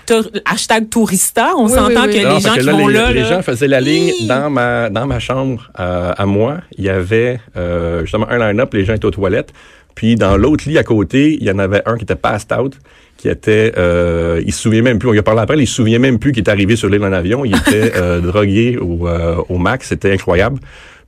hashtag 0.46 0.90
tourista. 0.90 1.54
On 1.58 1.66
Oui, 1.66 1.72
s'entend 1.72 2.04
oui, 2.04 2.10
oui. 2.14 2.22
que 2.22 2.28
Non, 2.28 2.36
les 2.36 2.42
gens 2.42 2.54
que 2.56 2.60
qui 2.60 2.70
vont 2.70 2.88
les, 2.88 2.94
là, 2.94 3.12
les 3.12 3.22
là, 3.22 3.30
gens 3.30 3.42
faisaient 3.42 3.68
la 3.68 3.82
ligne 3.82 4.12
dans 4.28 4.50
ma 4.50 4.90
dans 4.90 5.08
ma 5.08 5.20
chambre 5.20 5.72
euh, 5.80 6.14
à 6.16 6.26
moi. 6.26 6.58
Il 6.78 6.84
y 6.86 6.90
avait 6.90 7.40
euh, 7.56 8.02
justement 8.02 8.30
un 8.30 8.38
line-up, 8.38 8.74
les 8.74 8.86
gens 8.86 8.94
étaient 8.94 9.06
aux 9.06 9.12
toilettes. 9.12 9.52
Puis 9.96 10.16
dans 10.16 10.38
l'autre 10.38 10.66
lit 10.70 10.78
à 10.78 10.84
côté, 10.84 11.36
il 11.40 11.44
y 11.44 11.50
en 11.50 11.58
avait 11.58 11.82
un 11.88 11.98
qui 11.98 12.04
était 12.04 12.16
passed 12.16 12.52
out, 12.56 12.76
qui 13.18 13.30
était, 13.30 13.74
euh, 13.80 14.40
il 14.46 14.54
se 14.54 14.62
souvient 14.62 14.84
même 14.84 15.00
plus. 15.00 15.10
On 15.10 15.12
lui 15.12 15.18
a 15.18 15.24
parlé 15.24 15.42
après, 15.42 15.58
il 15.58 15.66
se 15.66 15.74
souvient 15.74 15.98
même 15.98 16.20
plus 16.20 16.32
qu'il 16.34 16.44
est 16.44 16.50
arrivé 16.50 16.76
sur 16.76 16.88
l'île 16.88 17.04
en 17.04 17.12
avion. 17.12 17.44
Il 17.46 17.56
était 17.56 17.94
euh, 17.96 18.20
drogué 18.20 18.78
au, 18.78 19.08
euh, 19.08 19.38
au 19.50 19.58
max, 19.58 19.88
c'était 19.88 20.14
incroyable. 20.14 20.60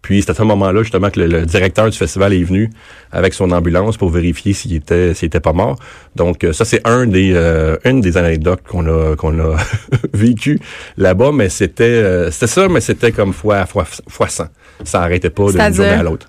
Puis 0.01 0.21
c'est 0.21 0.31
à 0.31 0.33
ce 0.33 0.43
moment-là 0.43 0.81
justement 0.83 1.09
que 1.09 1.19
le, 1.19 1.27
le 1.27 1.45
directeur 1.45 1.89
du 1.89 1.97
festival 1.97 2.33
est 2.33 2.43
venu 2.43 2.69
avec 3.11 3.33
son 3.33 3.51
ambulance 3.51 3.97
pour 3.97 4.09
vérifier 4.09 4.53
s'il 4.53 4.73
était 4.75 5.13
s'il 5.13 5.27
était 5.27 5.39
pas 5.39 5.53
mort. 5.53 5.77
Donc 6.15 6.43
euh, 6.43 6.53
ça 6.53 6.65
c'est 6.65 6.85
un 6.87 7.05
des 7.05 7.33
euh, 7.33 7.77
une 7.85 8.01
des 8.01 8.17
anecdotes 8.17 8.61
qu'on 8.67 8.85
a 8.87 9.15
qu'on 9.15 9.37
a 9.39 9.57
vécu 10.13 10.59
là-bas, 10.97 11.31
mais 11.33 11.49
c'était 11.49 11.83
euh, 11.83 12.31
c'était 12.31 12.47
ça, 12.47 12.67
mais 12.69 12.81
c'était 12.81 13.11
comme 13.11 13.33
fois 13.33 13.65
fois 13.65 13.85
fois 14.07 14.29
100. 14.29 14.45
Ça 14.83 15.01
arrêtait 15.01 15.29
pas 15.29 15.51
d'une 15.51 15.73
journée 15.73 15.91
à 15.91 16.03
l'autre. 16.03 16.27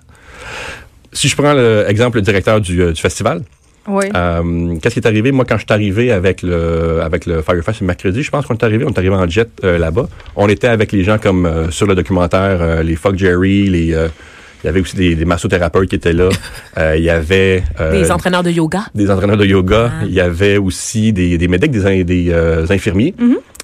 Si 1.13 1.27
je 1.27 1.35
prends 1.35 1.53
l'exemple 1.53 2.17
le 2.17 2.21
directeur 2.21 2.61
du, 2.61 2.81
euh, 2.81 2.93
du 2.93 3.01
festival, 3.01 3.41
Oui. 3.87 4.05
euh, 4.15 4.75
qu'est-ce 4.81 4.93
qui 4.95 4.99
est 4.99 5.07
arrivé? 5.07 5.31
Moi, 5.31 5.45
quand 5.45 5.55
je 5.57 5.61
suis 5.61 5.73
arrivé 5.73 6.11
avec 6.11 6.41
le, 6.43 6.99
avec 7.01 7.25
le 7.25 7.41
Firefest 7.41 7.81
le 7.81 7.87
mercredi, 7.87 8.21
je 8.23 8.29
pense 8.29 8.45
qu'on 8.45 8.53
est 8.55 8.63
arrivé, 8.63 8.85
on 8.85 8.89
est 8.89 8.97
arrivé 8.97 9.15
en 9.15 9.27
jet 9.27 9.49
euh, 9.63 9.77
là-bas. 9.77 10.07
On 10.35 10.47
était 10.49 10.67
avec 10.67 10.91
les 10.91 11.03
gens 11.03 11.17
comme 11.17 11.45
euh, 11.45 11.71
sur 11.71 11.87
le 11.87 11.95
documentaire, 11.95 12.57
euh, 12.61 12.83
les 12.83 12.95
Fuck 12.95 13.15
Jerry, 13.17 13.67
les, 13.69 13.93
euh, 13.93 14.07
il 14.63 14.67
y 14.67 14.69
avait 14.69 14.81
aussi 14.81 14.95
des, 14.95 15.15
des 15.15 15.25
massothérapeutes 15.25 15.89
qui 15.89 15.95
étaient 15.95 16.13
là. 16.13 16.29
Euh, 16.77 16.95
il 16.97 17.03
y 17.03 17.09
avait 17.09 17.63
euh, 17.81 17.91
des 17.91 18.11
entraîneurs 18.11 18.43
de 18.43 18.49
yoga. 18.49 18.83
des 18.95 19.11
entraîneurs 19.11 19.35
de 19.35 19.45
yoga. 19.45 19.91
Il 20.05 20.13
y 20.13 20.21
avait 20.21 20.55
aussi 20.57 21.11
des, 21.11 21.37
des 21.37 21.47
médics, 21.49 21.69
des, 21.71 21.85
in- 21.85 22.03
des 22.03 22.27
euh, 22.29 22.65
infirmiers. 22.69 23.13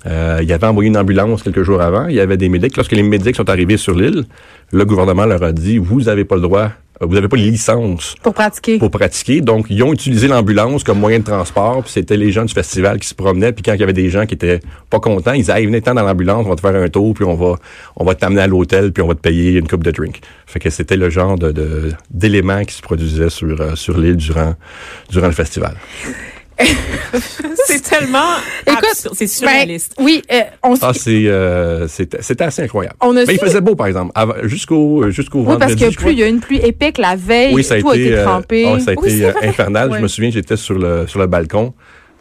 Euh, 0.06 0.40
il 0.42 0.48
y 0.50 0.54
avait 0.54 0.68
envoyé 0.68 0.90
une 0.90 0.98
ambulance 0.98 1.42
quelques 1.44 1.64
jours 1.64 1.82
avant. 1.82 2.08
Il 2.08 2.16
y 2.16 2.20
avait 2.20 2.36
des 2.38 2.50
médics. 2.50 2.76
Lorsque 2.76 2.92
les 2.92 3.04
médics 3.04 3.36
sont 3.38 3.50
arrivés 3.50 3.78
sur 3.78 3.94
l'île, 3.96 4.26
le 4.74 4.86
gouvernement 4.86 5.26
leur 5.26 5.42
a 5.44 5.52
dit, 5.54 5.78
vous 5.78 6.02
n'avez 6.02 6.26
pas 6.26 6.36
le 6.36 6.42
droit, 6.42 6.64
euh, 6.64 6.70
vous 7.01 7.13
n'avez 7.13 7.27
pas 7.27 7.38
les 7.38 7.51
licences 7.51 8.16
Pour 8.24 8.34
pratiquer. 8.34 8.80
pour 8.80 8.89
pratiquer. 8.92 9.42
Donc, 9.42 9.68
ils 9.70 9.84
ont 9.84 9.94
utilisé 9.94 10.27
l'ambulance 10.27 10.84
comme 10.84 11.00
moyen 11.00 11.20
de 11.20 11.24
transport. 11.24 11.84
Puis 11.84 11.92
c'était 11.94 12.18
les 12.18 12.32
gens 12.32 12.46
du 12.46 12.54
festival 12.54 13.00
qui 13.00 13.08
se 13.08 13.13
promenaient. 13.16 13.51
Puis 13.51 13.62
quand 13.63 13.74
il 13.74 13.80
y 13.80 13.84
avait 13.84 13.94
des 13.94 14.10
gens 14.10 14.25
qui 14.25 14.34
étaient 14.36 14.60
pas 14.89 15.00
contents, 15.00 15.34
ils 15.34 15.39
disaient, 15.42 15.60
hey, 15.60 15.66
venez-t'en 15.66 15.94
dans 15.94 16.04
l'ambulance, 16.04 16.46
on 16.46 16.50
va 16.50 16.56
te 16.56 16.62
faire 16.62 16.75
un 16.75 16.88
tour, 16.89 17.13
puis 17.13 17.24
on 17.25 17.36
va, 17.36 17.56
on 17.96 18.04
va 18.06 18.16
t'amener 18.16 18.42
à 18.42 18.48
l'hôtel, 18.48 18.92
puis 18.94 19.04
on 19.04 19.08
va 19.08 19.16
te 19.16 19.22
payer 19.22 19.51
une 19.60 19.68
coupe 19.68 19.84
de 19.84 19.92
drink. 19.92 20.20
Fait 20.46 20.60
que 20.60 20.70
c'était 20.70 20.98
le 20.98 21.10
genre 21.10 21.38
de, 21.38 21.51
de- 21.51 21.92
d'éléments 22.10 22.63
qui 22.63 22.74
se 22.74 22.82
produisaient 22.82 23.30
sur, 23.30 23.60
euh, 23.62 23.75
sur 23.75 23.98
l'île 23.98 24.16
durant, 24.18 24.56
durant 25.10 25.27
le 25.27 25.34
festival. 25.34 25.75
C'est 27.66 27.82
tellement 27.82 28.36
Écoute. 28.66 28.88
C'est 29.14 29.20
ben, 29.20 29.28
surréaliste. 29.28 29.96
oui, 30.00 30.22
euh, 30.32 30.42
on 30.64 30.76
Ah, 30.82 30.92
c'est, 30.94 31.28
euh, 31.28 31.88
c'était, 31.88 32.44
assez 32.44 32.64
incroyable. 32.64 32.96
On 33.02 33.16
a 33.16 33.26
Mais 33.26 33.34
il 33.36 33.40
faisait 33.40 33.62
beau, 33.62 33.76
par 33.76 33.88
exemple, 33.88 34.12
jusqu'au, 34.44 35.10
jusqu'au 35.10 35.40
oui, 35.40 35.46
vendredi. 35.46 35.60
parce 35.60 35.74
qu'il 35.76 35.82
y 35.84 35.86
a 35.86 35.92
plus, 35.92 36.12
il 36.14 36.20
y 36.20 36.24
a 36.24 36.28
eu 36.28 36.30
une 36.30 36.40
pluie 36.40 36.58
épique 36.58 36.98
la 36.98 37.16
veille. 37.16 37.54
Oui, 37.54 37.64
ça 37.64 37.76
a 37.76 37.82
tout 37.82 37.92
été, 37.94 38.04
a 38.04 38.06
été 38.08 38.18
euh, 38.18 38.24
trempé. 38.26 38.66
ah, 38.68 38.80
ça 38.80 38.92
a 38.92 38.94
Oui, 38.98 39.14
été 39.14 39.26
euh, 39.26 39.32
infernal. 39.44 39.90
Ouais. 39.92 39.98
Je 39.98 40.04
me 40.04 40.08
souviens, 40.08 40.32
j'étais 40.32 40.58
sur 40.58 40.78
le 40.78 41.06
sur 41.08 41.20
le 41.20 41.28
balcon, 41.28 41.74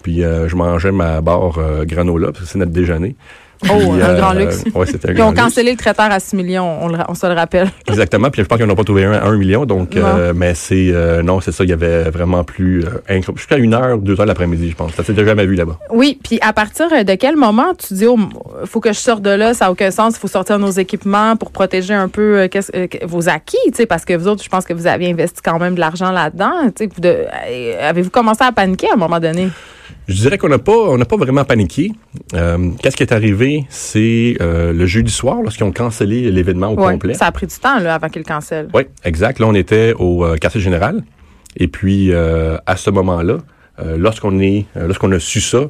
puis 0.02 0.22
euh, 0.22 0.48
je 0.48 0.56
mangeais 0.56 0.92
ma 0.92 1.20
barre 1.20 1.58
euh, 1.58 1.84
granola, 1.84 2.28
parce 2.32 2.44
que 2.44 2.50
c'est 2.50 2.58
notre 2.58 2.72
déjeuner. 2.72 3.16
Oh, 3.64 3.66
Puis, 3.92 4.02
un 4.02 4.10
euh, 4.10 4.16
grand 4.18 4.32
luxe. 4.32 4.64
ouais, 4.74 4.86
c'était 4.86 5.10
un 5.10 5.12
Ils 5.14 5.22
ont 5.22 5.30
luxe. 5.30 5.42
cancellé 5.42 5.70
le 5.72 5.76
traiteur 5.76 6.10
à 6.10 6.20
6 6.20 6.36
millions, 6.36 6.78
on, 6.82 6.88
le 6.88 6.96
ra- 6.96 7.06
on 7.08 7.14
se 7.14 7.26
le 7.26 7.32
rappelle. 7.32 7.68
Exactement. 7.88 8.30
Puis 8.30 8.42
je 8.42 8.46
pense 8.46 8.58
qu'ils 8.58 8.66
n'en 8.66 8.72
ont 8.74 8.76
pas 8.76 8.84
trouvé 8.84 9.04
un 9.04 9.12
à 9.12 9.24
un 9.26 9.36
million. 9.36 9.64
Donc, 9.64 9.96
euh, 9.96 10.32
mais 10.36 10.54
c'est 10.54 10.90
euh, 10.92 11.22
non, 11.22 11.40
c'est 11.40 11.52
ça. 11.52 11.64
Il 11.64 11.70
y 11.70 11.72
avait 11.72 12.04
vraiment 12.10 12.44
plus 12.44 12.84
euh. 12.84 13.20
Jusqu'à 13.34 13.56
une 13.56 13.72
heure, 13.74 13.98
deux 13.98 14.20
heures 14.20 14.26
l'après-midi, 14.26 14.70
je 14.70 14.76
pense. 14.76 14.92
Ça 14.92 15.02
s'était 15.04 15.24
jamais 15.24 15.46
vu 15.46 15.54
là-bas. 15.54 15.78
Oui, 15.90 16.18
puis 16.22 16.38
à 16.42 16.52
partir 16.52 16.88
de 16.90 17.14
quel 17.14 17.36
moment 17.36 17.72
tu 17.76 17.94
dis, 17.94 18.06
oh, 18.06 18.18
faut 18.66 18.80
que 18.80 18.92
je 18.92 18.98
sorte 18.98 19.22
de 19.22 19.30
là, 19.30 19.54
ça 19.54 19.66
n'a 19.66 19.70
aucun 19.72 19.90
sens, 19.90 20.14
il 20.16 20.20
faut 20.20 20.28
sortir 20.28 20.58
nos 20.58 20.70
équipements 20.70 21.36
pour 21.36 21.50
protéger 21.50 21.94
un 21.94 22.08
peu 22.08 22.40
euh, 22.40 22.48
euh, 22.74 22.86
vos 23.04 23.28
acquis, 23.28 23.56
tu 23.68 23.74
sais, 23.74 23.86
parce 23.86 24.04
que 24.04 24.14
vous 24.14 24.28
autres, 24.28 24.42
je 24.44 24.48
pense 24.48 24.64
que 24.64 24.74
vous 24.74 24.86
avez 24.86 25.10
investi 25.10 25.40
quand 25.42 25.58
même 25.58 25.74
de 25.74 25.80
l'argent 25.80 26.10
là-dedans. 26.12 26.70
tu 26.76 26.84
sais, 26.84 26.90
euh, 27.04 27.88
Avez-vous 27.88 28.10
commencé 28.10 28.44
à 28.44 28.52
paniquer 28.52 28.88
à 28.90 28.94
un 28.94 28.96
moment 28.98 29.18
donné? 29.20 29.48
Je 30.08 30.14
dirais 30.14 30.38
qu'on 30.38 30.48
n'a 30.48 30.58
pas, 30.58 30.72
on 30.72 30.98
n'a 30.98 31.04
pas 31.04 31.16
vraiment 31.16 31.44
paniqué. 31.44 31.92
Euh, 32.34 32.70
Qu'est-ce 32.82 32.96
qui 32.96 33.02
est 33.02 33.12
arrivé, 33.12 33.64
c'est 33.68 34.36
euh, 34.40 34.72
le 34.72 34.86
jeudi 34.86 35.10
soir, 35.12 35.42
lorsqu'ils 35.42 35.64
ont 35.64 35.72
cancellé 35.72 36.30
l'événement 36.30 36.68
au 36.72 36.76
Ouais, 36.76 36.92
complet. 36.92 37.14
Ça 37.14 37.26
a 37.26 37.32
pris 37.32 37.46
du 37.46 37.56
temps 37.56 37.78
là, 37.78 37.94
avant 37.94 38.08
qu'ils 38.08 38.22
le 38.22 38.26
cancellent. 38.28 38.68
Oui, 38.74 38.82
exact. 39.04 39.38
Là, 39.38 39.46
on 39.46 39.54
était 39.54 39.94
au 39.98 40.24
euh, 40.24 40.36
quartier 40.36 40.60
général. 40.60 41.02
Et 41.56 41.68
puis, 41.68 42.12
à 42.12 42.76
ce 42.76 42.90
moment-là, 42.90 43.38
lorsqu'on 43.96 44.38
est, 44.40 44.66
lorsqu'on 44.74 45.10
a 45.12 45.18
su 45.18 45.40
ça, 45.40 45.60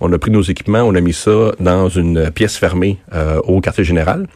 on 0.00 0.12
a 0.12 0.18
pris 0.18 0.32
nos 0.32 0.42
équipements, 0.42 0.80
on 0.82 0.92
a 0.96 1.00
mis 1.00 1.12
ça 1.12 1.52
dans 1.60 1.88
une 1.88 2.32
pièce 2.32 2.56
fermée 2.56 2.98
au 3.44 3.60
quartier 3.60 3.84
général. 3.84 4.26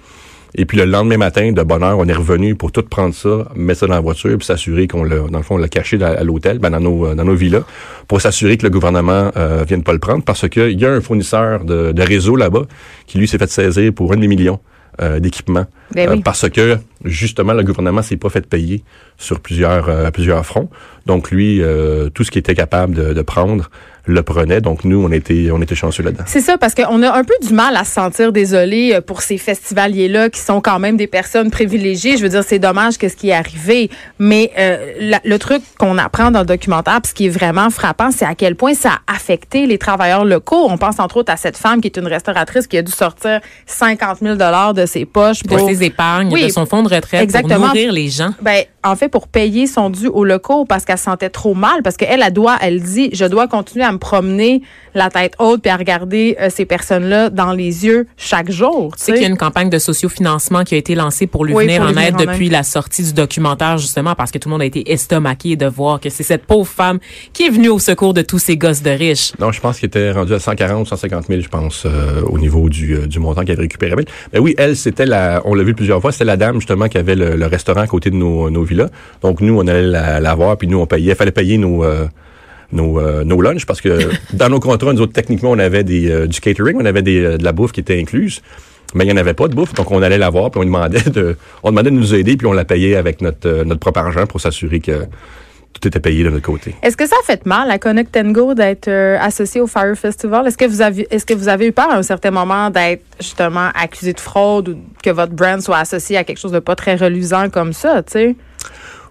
Et 0.56 0.64
puis 0.64 0.76
le 0.78 0.84
lendemain 0.84 1.16
matin, 1.16 1.52
de 1.52 1.62
bonne 1.62 1.82
heure, 1.82 1.98
on 1.98 2.06
est 2.06 2.12
revenu 2.12 2.54
pour 2.56 2.72
tout 2.72 2.82
prendre 2.82 3.14
ça, 3.14 3.46
mettre 3.54 3.80
ça 3.80 3.86
dans 3.86 3.94
la 3.94 4.00
voiture, 4.00 4.36
puis 4.36 4.44
s'assurer 4.46 4.88
qu'on 4.88 5.04
l'a, 5.04 5.16
dans 5.30 5.38
le 5.38 5.44
fond, 5.44 5.54
on 5.54 5.58
l'a 5.58 5.68
caché 5.68 6.02
à 6.02 6.24
l'hôtel, 6.24 6.58
ben, 6.58 6.70
dans 6.70 6.80
nos, 6.80 7.06
euh, 7.06 7.14
dans 7.14 7.24
nos 7.24 7.34
villas, 7.34 7.62
pour 8.08 8.20
s'assurer 8.20 8.56
que 8.56 8.64
le 8.64 8.70
gouvernement 8.70 9.30
euh, 9.36 9.64
vienne 9.66 9.82
pas 9.84 9.92
le 9.92 9.98
prendre, 10.00 10.24
parce 10.24 10.48
qu'il 10.48 10.78
y 10.80 10.84
a 10.84 10.90
un 10.90 11.00
fournisseur 11.00 11.64
de, 11.64 11.92
de 11.92 12.02
réseau 12.02 12.34
là-bas 12.36 12.62
qui 13.06 13.18
lui 13.18 13.28
s'est 13.28 13.38
fait 13.38 13.50
saisir 13.50 13.92
pour 13.92 14.12
un 14.12 14.16
demi-million 14.16 14.58
euh, 15.00 15.20
d'équipements, 15.20 15.66
Ben 15.94 16.08
Euh, 16.08 16.12
oui. 16.14 16.22
parce 16.22 16.48
que 16.48 16.76
justement 17.04 17.52
le 17.54 17.62
gouvernement 17.62 18.02
s'est 18.02 18.16
pas 18.16 18.28
fait 18.28 18.44
payer 18.46 18.82
sur 19.16 19.38
plusieurs 19.40 19.88
euh, 19.88 20.10
plusieurs 20.10 20.44
fronts. 20.44 20.68
Donc 21.06 21.30
lui, 21.30 21.62
euh, 21.62 22.10
tout 22.10 22.24
ce 22.24 22.30
qu'il 22.30 22.40
était 22.40 22.56
capable 22.56 22.94
de, 22.94 23.12
de 23.14 23.22
prendre, 23.22 23.70
le 24.12 24.22
prenait. 24.22 24.60
Donc 24.60 24.84
nous, 24.84 25.02
on 25.02 25.10
était 25.12 25.48
on 25.52 25.60
était 25.62 25.74
chanceux 25.74 26.02
là-dedans. 26.02 26.24
C'est 26.26 26.40
ça, 26.40 26.58
parce 26.58 26.74
qu'on 26.74 27.02
a 27.02 27.12
un 27.16 27.24
peu 27.24 27.34
du 27.42 27.52
mal 27.52 27.76
à 27.76 27.84
se 27.84 27.92
sentir 27.92 28.32
désolé 28.32 28.92
euh, 28.94 29.00
pour 29.00 29.22
ces 29.22 29.38
festivaliers-là 29.38 30.30
qui 30.30 30.40
sont 30.40 30.60
quand 30.60 30.78
même 30.78 30.96
des 30.96 31.06
personnes 31.06 31.50
privilégiées. 31.50 32.16
Je 32.16 32.22
veux 32.22 32.28
dire, 32.28 32.44
c'est 32.44 32.58
dommage 32.58 32.98
que 32.98 33.08
ce 33.08 33.16
qui 33.16 33.30
est 33.30 33.34
arrivé, 33.34 33.90
mais 34.18 34.50
euh, 34.58 34.92
la- 35.00 35.20
le 35.24 35.38
truc 35.38 35.62
qu'on 35.78 35.98
apprend 35.98 36.30
dans 36.30 36.40
le 36.40 36.46
documentaire, 36.46 37.00
puis 37.02 37.10
ce 37.10 37.14
qui 37.14 37.26
est 37.26 37.30
vraiment 37.30 37.70
frappant, 37.70 38.10
c'est 38.10 38.24
à 38.24 38.34
quel 38.34 38.56
point 38.56 38.74
ça 38.74 38.98
a 39.06 39.14
affecté 39.14 39.66
les 39.66 39.78
travailleurs 39.78 40.24
locaux. 40.24 40.66
On 40.68 40.78
pense 40.78 40.98
entre 40.98 41.18
autres 41.18 41.32
à 41.32 41.36
cette 41.36 41.56
femme 41.56 41.80
qui 41.80 41.88
est 41.88 41.96
une 41.96 42.06
restauratrice 42.06 42.66
qui 42.66 42.76
a 42.78 42.82
dû 42.82 42.92
sortir 42.92 43.40
50 43.66 44.18
000 44.22 44.36
de 44.74 44.86
ses 44.86 45.04
poches 45.04 45.42
De 45.42 45.48
pour... 45.56 45.68
ses 45.68 45.82
épargnes, 45.84 46.32
Oui. 46.32 46.44
de 46.44 46.48
son 46.48 46.66
fonds 46.66 46.82
de 46.82 46.92
retraite 46.94 47.22
Exactement. 47.22 47.56
pour 47.58 47.66
nourrir 47.68 47.92
les 47.92 48.08
gens. 48.08 48.30
Ben, 48.42 48.64
en 48.82 48.96
fait, 48.96 49.08
pour 49.08 49.28
payer 49.28 49.66
son 49.66 49.90
dû 49.90 50.06
au 50.06 50.24
locaux 50.24 50.64
parce 50.64 50.84
qu'elle 50.84 50.98
se 50.98 51.04
sentait 51.04 51.28
trop 51.28 51.54
mal, 51.54 51.82
parce 51.82 51.96
qu'elle, 51.96 52.22
elle 52.22 52.32
doit, 52.32 52.56
elle 52.60 52.82
dit, 52.82 53.10
je 53.12 53.24
dois 53.24 53.46
continuer 53.46 53.84
à 53.84 53.92
me 53.92 53.98
promener 53.98 54.62
la 54.94 55.10
tête 55.10 55.34
haute 55.38 55.62
puis 55.62 55.70
à 55.70 55.76
regarder 55.76 56.36
euh, 56.40 56.48
ces 56.50 56.64
personnes-là 56.64 57.30
dans 57.30 57.52
les 57.52 57.84
yeux 57.84 58.06
chaque 58.16 58.50
jour. 58.50 58.94
Tu 58.96 59.04
sais 59.04 59.12
qu'il 59.12 59.22
y 59.22 59.24
a 59.24 59.28
une 59.28 59.36
campagne 59.36 59.70
de 59.70 59.78
sociofinancement 59.78 60.64
qui 60.64 60.74
a 60.74 60.78
été 60.78 60.94
lancée 60.94 61.26
pour 61.26 61.44
lui 61.44 61.54
Oui, 61.54 61.64
venir 61.64 61.82
pour 61.82 61.90
en 61.90 61.92
lui 61.92 62.02
aide 62.02 62.14
en 62.14 62.18
depuis 62.18 62.48
la 62.48 62.62
sortie 62.62 63.02
du 63.02 63.12
documentaire, 63.12 63.78
justement, 63.78 64.14
parce 64.14 64.30
que 64.30 64.38
tout 64.38 64.48
le 64.48 64.52
monde 64.52 64.62
a 64.62 64.66
été 64.66 64.90
estomaqué 64.92 65.56
de 65.56 65.66
voir 65.66 66.00
que 66.00 66.10
c'est 66.10 66.22
cette 66.22 66.46
pauvre 66.46 66.68
femme 66.68 66.98
qui 67.32 67.46
est 67.46 67.50
venue 67.50 67.68
au 67.68 67.78
secours 67.78 68.14
de 68.14 68.22
tous 68.22 68.38
ces 68.38 68.56
gosses 68.56 68.82
de 68.82 68.90
riches. 68.90 69.32
Non, 69.38 69.52
je 69.52 69.60
pense 69.60 69.78
qu'il 69.78 69.86
était 69.86 70.12
rendu 70.12 70.32
à 70.32 70.38
140 70.38 70.86
150 70.86 71.26
000, 71.26 71.40
je 71.40 71.48
pense, 71.48 71.84
euh, 71.86 72.22
au 72.22 72.38
niveau 72.38 72.68
du, 72.68 72.94
euh, 72.94 73.06
du 73.06 73.18
montant 73.18 73.42
qu'elle 73.42 73.52
avait 73.52 73.62
récupéré. 73.62 73.94
Mais 73.96 74.04
mais 74.32 74.38
oui, 74.38 74.54
elle, 74.58 74.76
c'était 74.76 75.06
la, 75.06 75.42
on 75.44 75.54
l'a 75.54 75.62
vu 75.62 75.74
plusieurs 75.74 76.00
fois, 76.00 76.12
c'était 76.12 76.24
la 76.24 76.36
dame, 76.36 76.56
justement, 76.56 76.88
qui 76.88 76.98
avait 76.98 77.16
le, 77.16 77.36
le 77.36 77.46
restaurant 77.46 77.80
à 77.80 77.86
côté 77.86 78.10
de 78.10 78.16
nos, 78.16 78.48
nos 78.50 78.64
villas. 78.70 78.90
Donc, 79.22 79.40
nous, 79.40 79.58
on 79.58 79.66
allait 79.66 79.82
la, 79.82 80.20
la 80.20 80.34
voir, 80.34 80.56
puis 80.56 80.68
nous, 80.68 80.78
on 80.78 80.86
payait. 80.86 81.12
Il 81.12 81.16
fallait 81.16 81.30
payer 81.30 81.58
nos, 81.58 81.84
euh, 81.84 82.06
nos, 82.72 82.98
euh, 82.98 83.24
nos 83.24 83.40
lunchs, 83.40 83.66
parce 83.66 83.80
que 83.80 84.10
dans 84.32 84.48
nos 84.48 84.60
contrats, 84.60 84.92
nous 84.92 85.00
autres, 85.00 85.12
techniquement, 85.12 85.50
on 85.50 85.58
avait 85.58 85.84
des, 85.84 86.10
euh, 86.10 86.26
du 86.26 86.40
catering, 86.40 86.76
on 86.80 86.84
avait 86.84 87.02
des, 87.02 87.20
euh, 87.20 87.38
de 87.38 87.44
la 87.44 87.52
bouffe 87.52 87.72
qui 87.72 87.80
était 87.80 87.98
incluse. 87.98 88.42
Mais 88.94 89.04
il 89.04 89.06
n'y 89.06 89.12
en 89.12 89.18
avait 89.18 89.34
pas 89.34 89.46
de 89.46 89.54
bouffe, 89.54 89.72
donc 89.74 89.90
on 89.92 90.02
allait 90.02 90.18
la 90.18 90.30
voir, 90.30 90.50
puis 90.50 90.60
on 90.60 90.64
demandait 90.64 91.08
de, 91.10 91.36
on 91.62 91.70
demandait 91.70 91.90
de 91.90 91.96
nous 91.96 92.12
aider, 92.12 92.36
puis 92.36 92.48
on 92.48 92.52
la 92.52 92.64
payait 92.64 92.96
avec 92.96 93.20
notre, 93.20 93.62
notre 93.62 93.78
propre 93.78 94.00
argent 94.00 94.26
pour 94.26 94.40
s'assurer 94.40 94.80
que 94.80 95.04
tout 95.72 95.86
était 95.86 96.00
payé 96.00 96.24
de 96.24 96.30
notre 96.30 96.44
côté. 96.44 96.74
Est-ce 96.82 96.96
que 96.96 97.06
ça 97.06 97.14
a 97.22 97.24
fait 97.24 97.46
mal 97.46 97.70
à 97.70 97.78
Connect 97.78 98.16
and 98.16 98.32
Go 98.32 98.54
d'être 98.54 98.88
associé 98.88 99.60
au 99.60 99.68
Fire 99.68 99.94
Festival? 99.96 100.44
Est-ce 100.48 100.58
que 100.58 100.64
vous 100.64 100.82
avez 100.82 101.06
est-ce 101.08 101.24
que 101.24 101.34
vous 101.34 101.46
avez 101.46 101.68
eu 101.68 101.72
peur 101.72 101.88
à 101.88 101.98
un 101.98 102.02
certain 102.02 102.32
moment 102.32 102.68
d'être 102.70 103.04
justement 103.20 103.68
accusé 103.80 104.12
de 104.12 104.18
fraude 104.18 104.70
ou 104.70 104.78
que 105.04 105.10
votre 105.10 105.34
brand 105.34 105.60
soit 105.60 105.78
associé 105.78 106.16
à 106.16 106.24
quelque 106.24 106.40
chose 106.40 106.50
de 106.50 106.58
pas 106.58 106.74
très 106.74 106.96
reluisant 106.96 107.48
comme 107.48 107.72
ça, 107.72 108.02
tu 108.02 108.12
sais? 108.12 108.36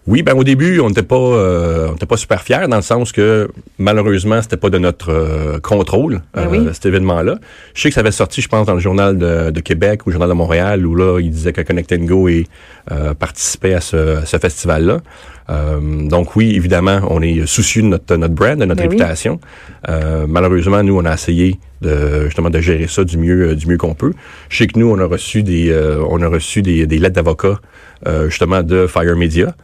Oui, 0.08 0.24
ben 0.24 0.34
au 0.36 0.44
début, 0.44 0.80
on 0.80 0.90
n'était 0.90 1.04
pas, 1.04 1.16
euh, 1.16 1.90
on 1.90 1.92
n'était 1.94 2.06
pas 2.06 2.18
super 2.18 2.42
fiers 2.42 2.68
dans 2.68 2.78
le 2.78 2.82
sens 2.82 3.12
que 3.12 3.50
malheureusement, 3.78 4.42
c'était 4.42 4.58
pas 4.58 4.70
de 4.70 4.80
notre 4.80 5.12
euh, 5.12 5.60
contrôle 5.60 6.22
Ben 6.34 6.44
euh, 6.44 6.48
oui. 6.50 6.70
cet 6.74 6.88
événement-là. 6.88 7.38
Je 7.76 7.82
sais 7.82 7.90
que 7.90 7.96
ça 7.96 8.02
avait 8.02 8.12
sorti, 8.12 8.42
je 8.42 8.48
pense, 8.48 8.66
dans 8.66 8.74
le 8.74 8.80
journal 8.80 9.18
de, 9.18 9.52
de 9.52 9.60
Québec 9.60 10.06
ou 10.06 10.10
le 10.10 10.14
journal 10.14 10.30
de 10.30 10.34
Montréal 10.34 10.86
où 10.86 10.96
là, 10.96 11.20
il 11.20 11.30
disait 11.30 11.54
que 11.54 11.62
Connect 11.62 11.94
Go 12.06 12.28
et, 12.28 12.48
euh, 12.92 13.14
participait 13.14 13.76
à 13.76 13.82
ce, 13.82 14.22
ce 14.26 14.38
festival-là. 14.38 15.00
Euh, 15.50 15.80
donc 16.08 16.36
oui, 16.36 16.56
évidemment, 16.56 17.02
on 17.10 17.22
est 17.22 17.46
soucieux 17.46 17.82
de 17.82 17.88
notre, 17.88 18.16
notre 18.16 18.34
brand, 18.34 18.58
de 18.58 18.66
notre 18.66 18.82
Ben 18.82 18.90
réputation. 18.90 19.40
Euh, 19.90 20.26
malheureusement, 20.28 20.82
nous, 20.84 20.98
on 20.98 21.06
a 21.06 21.14
essayé 21.14 21.60
de 21.82 22.26
justement 22.26 22.50
de 22.50 22.60
gérer 22.60 22.88
ça 22.88 23.04
du 23.04 23.18
mieux, 23.18 23.56
du 23.56 23.68
mieux 23.68 23.78
qu'on 23.78 23.94
peut. 23.94 24.14
Je 24.50 24.58
sais 24.58 24.68
que 24.68 24.78
nous, 24.78 24.90
on 24.90 25.00
a 25.00 25.06
reçu 25.06 25.44
des, 25.44 25.70
euh, 25.70 26.04
on 26.10 26.22
a 26.22 26.28
reçu 26.28 26.62
des, 26.62 26.86
des 26.86 26.98
lettres 26.98 27.16
d'avocats 27.16 27.60
euh, 28.08 28.30
justement 28.30 28.64
de 28.64 28.88
Fire 28.88 29.16
Media 29.16 29.56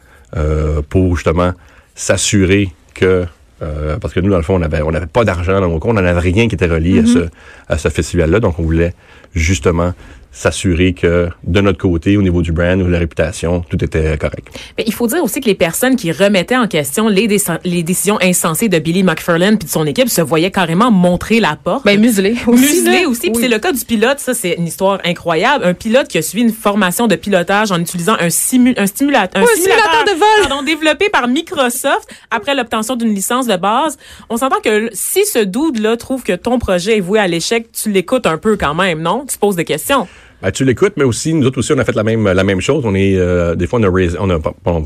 pour 0.88 1.16
justement 1.16 1.52
s'assurer 1.94 2.72
que 2.94 3.26
euh, 3.62 3.96
parce 3.98 4.12
que 4.12 4.20
nous 4.20 4.30
dans 4.30 4.36
le 4.36 4.42
fond 4.42 4.56
on 4.60 4.62
avait 4.62 4.82
on 4.82 4.90
n'avait 4.90 5.06
pas 5.06 5.24
d'argent 5.24 5.58
dans 5.60 5.68
nos 5.68 5.78
comptes, 5.78 5.96
on 5.96 6.02
n'avait 6.02 6.18
rien 6.18 6.46
qui 6.46 6.54
était 6.54 6.66
relié 6.66 7.00
à 7.00 7.06
ce 7.06 7.28
à 7.68 7.78
ce 7.78 7.88
festival 7.88 8.30
là, 8.30 8.38
donc 8.38 8.58
on 8.58 8.62
voulait 8.62 8.92
justement 9.34 9.94
s'assurer 10.36 10.92
que 10.92 11.28
de 11.44 11.60
notre 11.62 11.78
côté 11.78 12.16
au 12.18 12.22
niveau 12.22 12.42
du 12.42 12.52
brand 12.52 12.80
ou 12.80 12.84
de 12.84 12.90
la 12.90 12.98
réputation 12.98 13.62
tout 13.70 13.82
était 13.82 14.18
correct. 14.18 14.48
Mais 14.76 14.84
il 14.86 14.92
faut 14.92 15.06
dire 15.06 15.24
aussi 15.24 15.40
que 15.40 15.46
les 15.46 15.54
personnes 15.54 15.96
qui 15.96 16.12
remettaient 16.12 16.56
en 16.56 16.68
question 16.68 17.08
les, 17.08 17.26
déc- 17.26 17.58
les 17.64 17.82
décisions 17.82 18.18
insensées 18.22 18.68
de 18.68 18.78
Billy 18.78 19.02
McFarlane 19.02 19.56
puis 19.58 19.66
de 19.66 19.72
son 19.72 19.86
équipe 19.86 20.08
se 20.10 20.20
voyaient 20.20 20.50
carrément 20.50 20.90
montrer 20.90 21.40
la 21.40 21.56
porte. 21.56 21.84
Ben 21.86 21.98
muselé 21.98 22.36
aussi. 22.46 22.60
Muselé 22.62 23.02
là. 23.02 23.08
aussi. 23.08 23.20
Puis 23.22 23.30
Oui. 23.36 23.42
c'est 23.42 23.48
le 23.48 23.58
cas 23.58 23.72
du 23.72 23.84
pilote. 23.84 24.18
Ça, 24.18 24.34
c'est 24.34 24.54
une 24.58 24.66
histoire 24.66 25.00
incroyable. 25.04 25.64
Un 25.64 25.72
pilote 25.74 26.08
qui 26.08 26.18
a 26.18 26.22
suivi 26.22 26.42
une 26.44 26.52
formation 26.52 27.06
de 27.06 27.16
pilotage 27.16 27.72
en 27.72 27.80
utilisant 27.80 28.16
un, 28.20 28.28
simu 28.28 28.74
un, 28.76 28.86
stimulateur, 28.86 29.42
Oui, 29.42 29.48
un 29.50 29.56
simulateur 29.56 30.04
de 30.04 30.10
vol. 30.10 30.48
pardon, 30.48 30.62
développé 30.62 31.08
par 31.08 31.28
Microsoft 31.28 32.08
après 32.30 32.54
l'obtention 32.54 32.96
d'une 32.96 33.14
licence 33.14 33.46
de 33.46 33.56
base. 33.56 33.96
On 34.28 34.36
s'entend 34.36 34.60
que 34.62 34.90
si 34.92 35.24
ce 35.24 35.38
dude-là 35.38 35.96
trouve 35.96 36.22
que 36.22 36.34
ton 36.34 36.58
projet 36.58 36.98
est 36.98 37.00
voué 37.00 37.18
à 37.18 37.26
l'échec, 37.26 37.68
tu 37.72 37.90
l'écoutes 37.90 38.26
un 38.26 38.36
peu 38.38 38.56
quand 38.56 38.74
même, 38.74 39.00
non? 39.00 39.24
Tu 39.26 39.38
poses 39.38 39.56
des 39.56 39.64
questions. 39.64 40.06
Ben, 40.42 40.50
tu 40.50 40.64
l'écoutes, 40.64 40.92
mais 40.96 41.04
aussi 41.04 41.32
nous 41.34 41.46
autres 41.46 41.58
aussi 41.58 41.72
on 41.72 41.78
a 41.78 41.84
fait 41.84 41.94
la 41.94 42.02
même 42.04 42.26
la 42.30 42.44
même 42.44 42.60
chose. 42.60 42.82
On 42.86 42.94
est 42.94 43.16
euh, 43.16 43.54
des 43.54 43.66
fois 43.66 43.80
on 43.80 43.84
a 43.84 43.88
on 44.18 44.30
a 44.30 44.34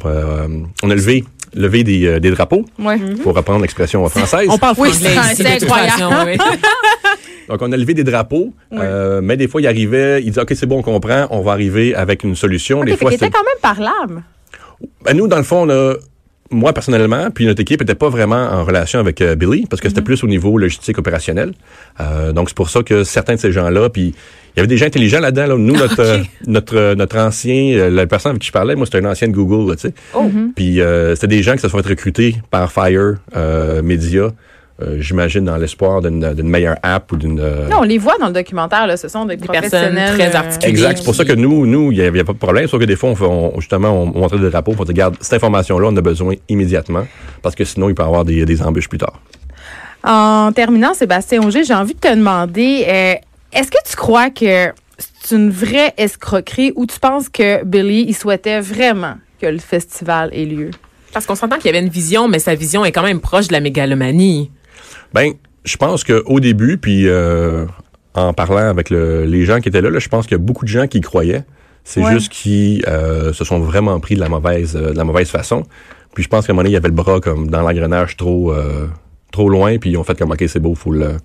euh, 0.07 0.49
on 0.83 0.91
a 0.91 0.95
levé 0.95 1.25
levé 1.55 1.83
des, 1.83 2.07
euh, 2.07 2.21
des 2.21 2.31
drapeaux 2.31 2.65
Ouais. 2.79 2.97
pour 3.25 3.35
reprendre 3.35 3.61
l'expression 3.61 4.09
française. 4.09 4.47
On 4.49 4.57
parle 4.59 4.77
Oui, 4.79 4.91
toute 4.93 5.47
incroyable. 5.47 6.39
Donc, 7.49 7.63
on 7.63 7.73
a 7.73 7.77
levé 7.77 7.95
des 7.95 8.05
drapeaux, 8.05 8.55
euh, 8.73 9.21
mais 9.21 9.37
des 9.37 9.49
fois, 9.49 9.61
il 9.61 9.67
arrivait, 9.67 10.21
il 10.23 10.27
disait, 10.27 10.43
OK, 10.43 10.53
c'est 10.55 10.67
bon, 10.67 10.79
on 10.79 10.83
comprend, 10.83 11.27
on 11.31 11.41
va 11.41 11.51
arriver 11.51 11.97
avec 11.97 12.23
une 12.23 12.37
solution. 12.37 12.79
Ok, 12.79 12.85
des 12.85 12.93
fait 12.93 12.99
fois, 12.99 13.11
c'était- 13.11 13.31
quand 13.31 13.43
même 13.43 13.61
parlable. 13.61 14.23
Ben, 15.05 15.17
nous, 15.17 15.27
dans 15.27 15.37
le 15.39 15.43
fond, 15.43 15.67
on 15.67 15.71
a, 15.71 15.95
moi, 16.53 16.73
personnellement, 16.73 17.29
puis 17.35 17.47
notre 17.47 17.61
équipe 17.61 17.83
était 17.83 17.97
pas 17.97 18.09
vraiment 18.09 18.37
en 18.53 18.63
relation 18.65 19.01
avec 19.01 19.21
euh, 19.21 19.35
Billy, 19.35 19.67
parce 19.69 19.83
que 19.83 19.89
c'était 19.89 20.01
plus 20.03 20.23
au 20.23 20.29
niveau 20.29 20.57
logistique 20.59 20.99
opérationnel. 20.99 21.53
Euh, 21.99 22.31
donc, 22.33 22.51
c'est 22.51 22.57
pour 22.57 22.71
ça 22.71 22.85
que 22.85 23.03
certains 23.03 23.35
de 23.35 23.41
ces 23.41 23.51
gens-là, 23.51 23.89
puis 23.91 24.15
il 24.55 24.57
y 24.57 24.61
avait 24.61 24.67
des 24.67 24.77
gens 24.77 24.87
intelligents 24.87 25.21
là-dedans. 25.21 25.47
Là. 25.47 25.57
Nous, 25.57 25.77
notre, 25.77 26.01
euh, 26.05 26.19
notre, 26.47 26.77
euh, 26.77 26.95
notre 26.95 27.19
ancien, 27.19 27.75
euh, 27.79 27.91
la 27.91 28.07
personne 28.07 28.31
avec 28.31 28.43
qui 28.43 28.49
je 28.49 28.53
parlais, 28.53 28.75
moi, 28.77 28.87
c'était 28.87 29.05
un 29.05 29.11
ancien 29.11 29.29
de 29.29 29.33
Google, 29.33 29.77
tu 29.77 29.89
sais. 29.89 29.95
Puis 30.57 30.81
euh, 30.81 31.15
c'était 31.15 31.29
des 31.29 31.43
gens 31.43 31.53
qui 31.53 31.61
se 31.61 31.69
sont 31.69 31.79
fait 31.79 31.89
recruter 31.89 32.37
par 32.51 32.71
Fire 32.73 33.15
euh, 33.37 33.83
Media, 33.83 34.29
euh, 34.83 34.97
j'imagine, 34.99 35.45
dans 35.45 35.59
l'espoir 35.59 36.01
d'une 36.01 36.33
d'une 36.33 36.49
meilleure 36.49 36.77
app 36.83 37.13
ou 37.13 37.17
d'une... 37.19 37.39
euh, 37.39 37.69
Non, 37.69 37.81
on 37.81 37.83
les 37.83 37.99
voit 37.99 38.17
dans 38.19 38.29
le 38.29 38.33
documentaire, 38.33 38.87
là. 38.87 38.97
Ce 38.97 39.09
sont 39.09 39.27
des, 39.27 39.37
Des 39.37 39.47
personnes 39.47 39.95
très 40.17 40.35
articulées. 40.35 40.71
Exact. 40.71 40.97
C'est 40.99 41.05
pour 41.05 41.15
ça 41.15 41.27
que 41.27 41.35
nous, 41.35 41.67
nous, 41.67 41.93
il 41.93 41.99
n'y 41.99 42.05
avait 42.05 42.25
pas 42.25 42.33
de 42.33 42.39
problème. 42.39 42.67
Sauf 42.67 42.81
que 42.81 42.87
des 42.87 42.97
fois, 42.97 43.11
on, 43.11 43.15
fait- 43.15 43.25
on- 43.27 43.61
justement, 43.61 43.91
on 43.91 44.07
montrait 44.07 44.39
des 44.39 44.49
drapeaux 44.49 44.73
pour 44.73 44.87
dire, 44.87 44.95
regarde, 44.95 45.17
cette 45.21 45.35
information-là, 45.35 45.89
on 45.93 45.97
a 45.97 46.01
besoin 46.01 46.35
immédiatement. 46.49 47.07
Parce 47.43 47.55
que 47.55 47.65
sinon, 47.65 47.91
il 47.91 47.95
peut 47.95 48.03
y 48.03 48.07
avoir 48.07 48.25
des, 48.25 48.47
des 48.47 48.63
embûches 48.63 48.89
plus 48.89 48.97
tard. 48.99 49.21
En 50.03 50.51
terminant, 50.53 50.95
Sébastien 50.95 51.43
Auger, 51.43 51.63
j'ai 51.65 51.75
envie 51.75 51.93
de 51.95 52.01
te 52.01 52.15
demander, 52.15 52.87
euh, 52.89 53.15
est-ce 53.53 53.71
que 53.71 53.79
tu 53.89 53.97
crois 53.97 54.31
que 54.31 54.69
c'est 54.99 55.35
une 55.35 55.51
vraie 55.51 55.93
escroquerie 55.97 56.73
ou 56.77 56.87
tu 56.87 56.99
penses 56.99 57.29
que 57.29 57.65
Billy, 57.65 58.05
il 58.09 58.15
souhaitait 58.15 58.61
vraiment 58.61 59.15
que 59.41 59.47
le 59.47 59.59
festival 59.59 60.31
ait 60.33 60.45
lieu? 60.45 60.71
Parce 61.13 61.27
qu'on 61.27 61.35
s'entend 61.35 61.57
qu'il 61.57 61.67
y 61.67 61.69
avait 61.71 61.85
une 61.85 61.91
vision, 61.93 62.29
mais 62.29 62.39
sa 62.39 62.55
vision 62.55 62.85
est 62.85 62.93
quand 62.93 63.03
même 63.03 63.21
proche 63.21 63.49
de 63.49 63.53
la 63.53 63.61
mégalomanie. 63.61 64.51
Ben, 65.13 65.33
je 65.65 65.77
pense 65.77 66.05
qu'au 66.05 66.39
début, 66.41 66.79
puis 66.79 67.09
euh, 67.09 67.67
en 68.15 68.33
parlant 68.33 68.69
avec 68.69 68.91
le- 68.91 69.25
les 69.25 69.45
gens 69.45 69.61
qui 69.61 69.69
étaient 69.69 69.81
là, 69.81 69.91
là, 69.91 69.99
je 69.99 70.09
pense 70.09 70.27
qu'il 70.27 70.33
y 70.37 70.41
a 70.41 70.45
beaucoup 70.45 70.65
de 70.65 70.71
gens 70.71 70.87
qui 70.87 70.99
y 70.99 71.01
croyaient. 71.01 71.45
C'est 71.83 72.03
Ouais. 72.03 72.13
juste 72.13 72.31
qu'ils 72.31 72.85
euh, 72.87 73.33
se 73.33 73.43
sont 73.45 73.59
vraiment 73.59 73.99
pris 74.01 74.15
de 74.15 74.21
la 74.21 74.29
mauvaise, 74.29 74.77
euh, 74.77 74.93
de 74.93 74.97
la 74.97 75.05
mauvaise 75.05 75.29
façon. 75.31 75.65
Puis 76.15 76.23
je 76.25 76.29
pense 76.29 76.47
qu'à 76.47 76.53
un 76.53 76.55
moment 76.55 76.63
donné, 76.63 76.71
il 76.71 76.75
y 76.75 76.77
avait 76.77 76.89
le 76.89 76.95
bras 76.95 77.21
comme 77.21 77.49
dans 77.49 77.63
l'engrenage 77.63 78.17
trop, 78.17 78.53
euh, 78.53 78.87
trop 79.33 79.49
loin, 79.49 79.79
puis 79.79 79.91
ils 79.91 79.97
ont 79.97 80.05
fait 80.05 80.17
comme 80.19 80.31
ok, 80.31 80.45
c'est 80.47 80.61
beau, 80.61 80.75
faut 80.75 80.93
le, 80.93 81.17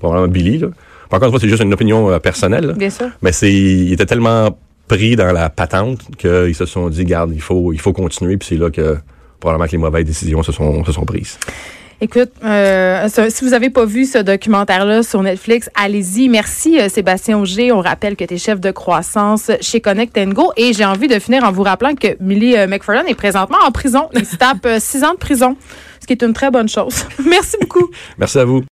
probablement 0.00 0.28
Billy. 0.32 0.58
Là. 0.58 0.68
Encore 1.10 1.26
une 1.26 1.32
fois, 1.32 1.40
c'est 1.40 1.48
juste 1.48 1.62
une 1.62 1.72
opinion 1.72 2.10
euh, 2.10 2.18
personnelle. 2.18 2.74
Bien 2.76 2.90
sûr. 2.90 3.08
Mais 3.22 3.32
c'est, 3.32 3.52
il 3.52 3.92
était 3.92 4.06
tellement 4.06 4.56
pris 4.88 5.16
dans 5.16 5.32
la 5.32 5.50
patente 5.50 6.00
qu'ils 6.16 6.54
se 6.54 6.66
sont 6.66 6.88
dit, 6.88 7.04
garde, 7.04 7.32
il 7.34 7.42
faut, 7.42 7.72
il 7.72 7.80
faut 7.80 7.92
continuer. 7.92 8.36
Puis 8.36 8.48
c'est 8.50 8.56
là 8.56 8.70
que 8.70 8.96
probablement 9.40 9.66
que 9.66 9.72
les 9.72 9.78
mauvaises 9.78 10.04
décisions 10.04 10.42
se 10.42 10.52
sont, 10.52 10.84
se 10.84 10.92
sont 10.92 11.04
prises. 11.04 11.38
Écoute, 12.00 12.30
euh, 12.44 13.08
si 13.28 13.44
vous 13.44 13.54
avez 13.54 13.70
pas 13.70 13.84
vu 13.84 14.04
ce 14.04 14.18
documentaire-là 14.18 15.02
sur 15.02 15.20
Netflix, 15.20 15.68
allez-y. 15.74 16.28
Merci 16.28 16.78
euh, 16.78 16.88
Sébastien 16.88 17.36
Auger. 17.36 17.72
On 17.72 17.80
rappelle 17.80 18.14
que 18.14 18.24
tu 18.24 18.34
es 18.34 18.38
chef 18.38 18.60
de 18.60 18.70
croissance 18.70 19.50
chez 19.60 19.80
Connect 19.80 20.16
Go. 20.28 20.52
Et 20.56 20.72
j'ai 20.72 20.84
envie 20.84 21.08
de 21.08 21.18
finir 21.18 21.42
en 21.42 21.50
vous 21.50 21.64
rappelant 21.64 21.96
que 21.96 22.16
Millie 22.20 22.56
euh, 22.56 22.68
McFarlane 22.68 23.08
est 23.08 23.16
présentement 23.16 23.58
en 23.66 23.72
prison. 23.72 24.08
Il 24.14 24.24
se 24.24 24.36
tape 24.36 24.64
euh, 24.64 24.78
six 24.78 25.02
ans 25.02 25.14
de 25.14 25.18
prison, 25.18 25.56
ce 26.00 26.06
qui 26.06 26.12
est 26.12 26.22
une 26.22 26.34
très 26.34 26.52
bonne 26.52 26.68
chose. 26.68 27.04
Merci 27.28 27.56
beaucoup. 27.60 27.90
Merci 28.16 28.38
à 28.38 28.44
vous. 28.44 28.62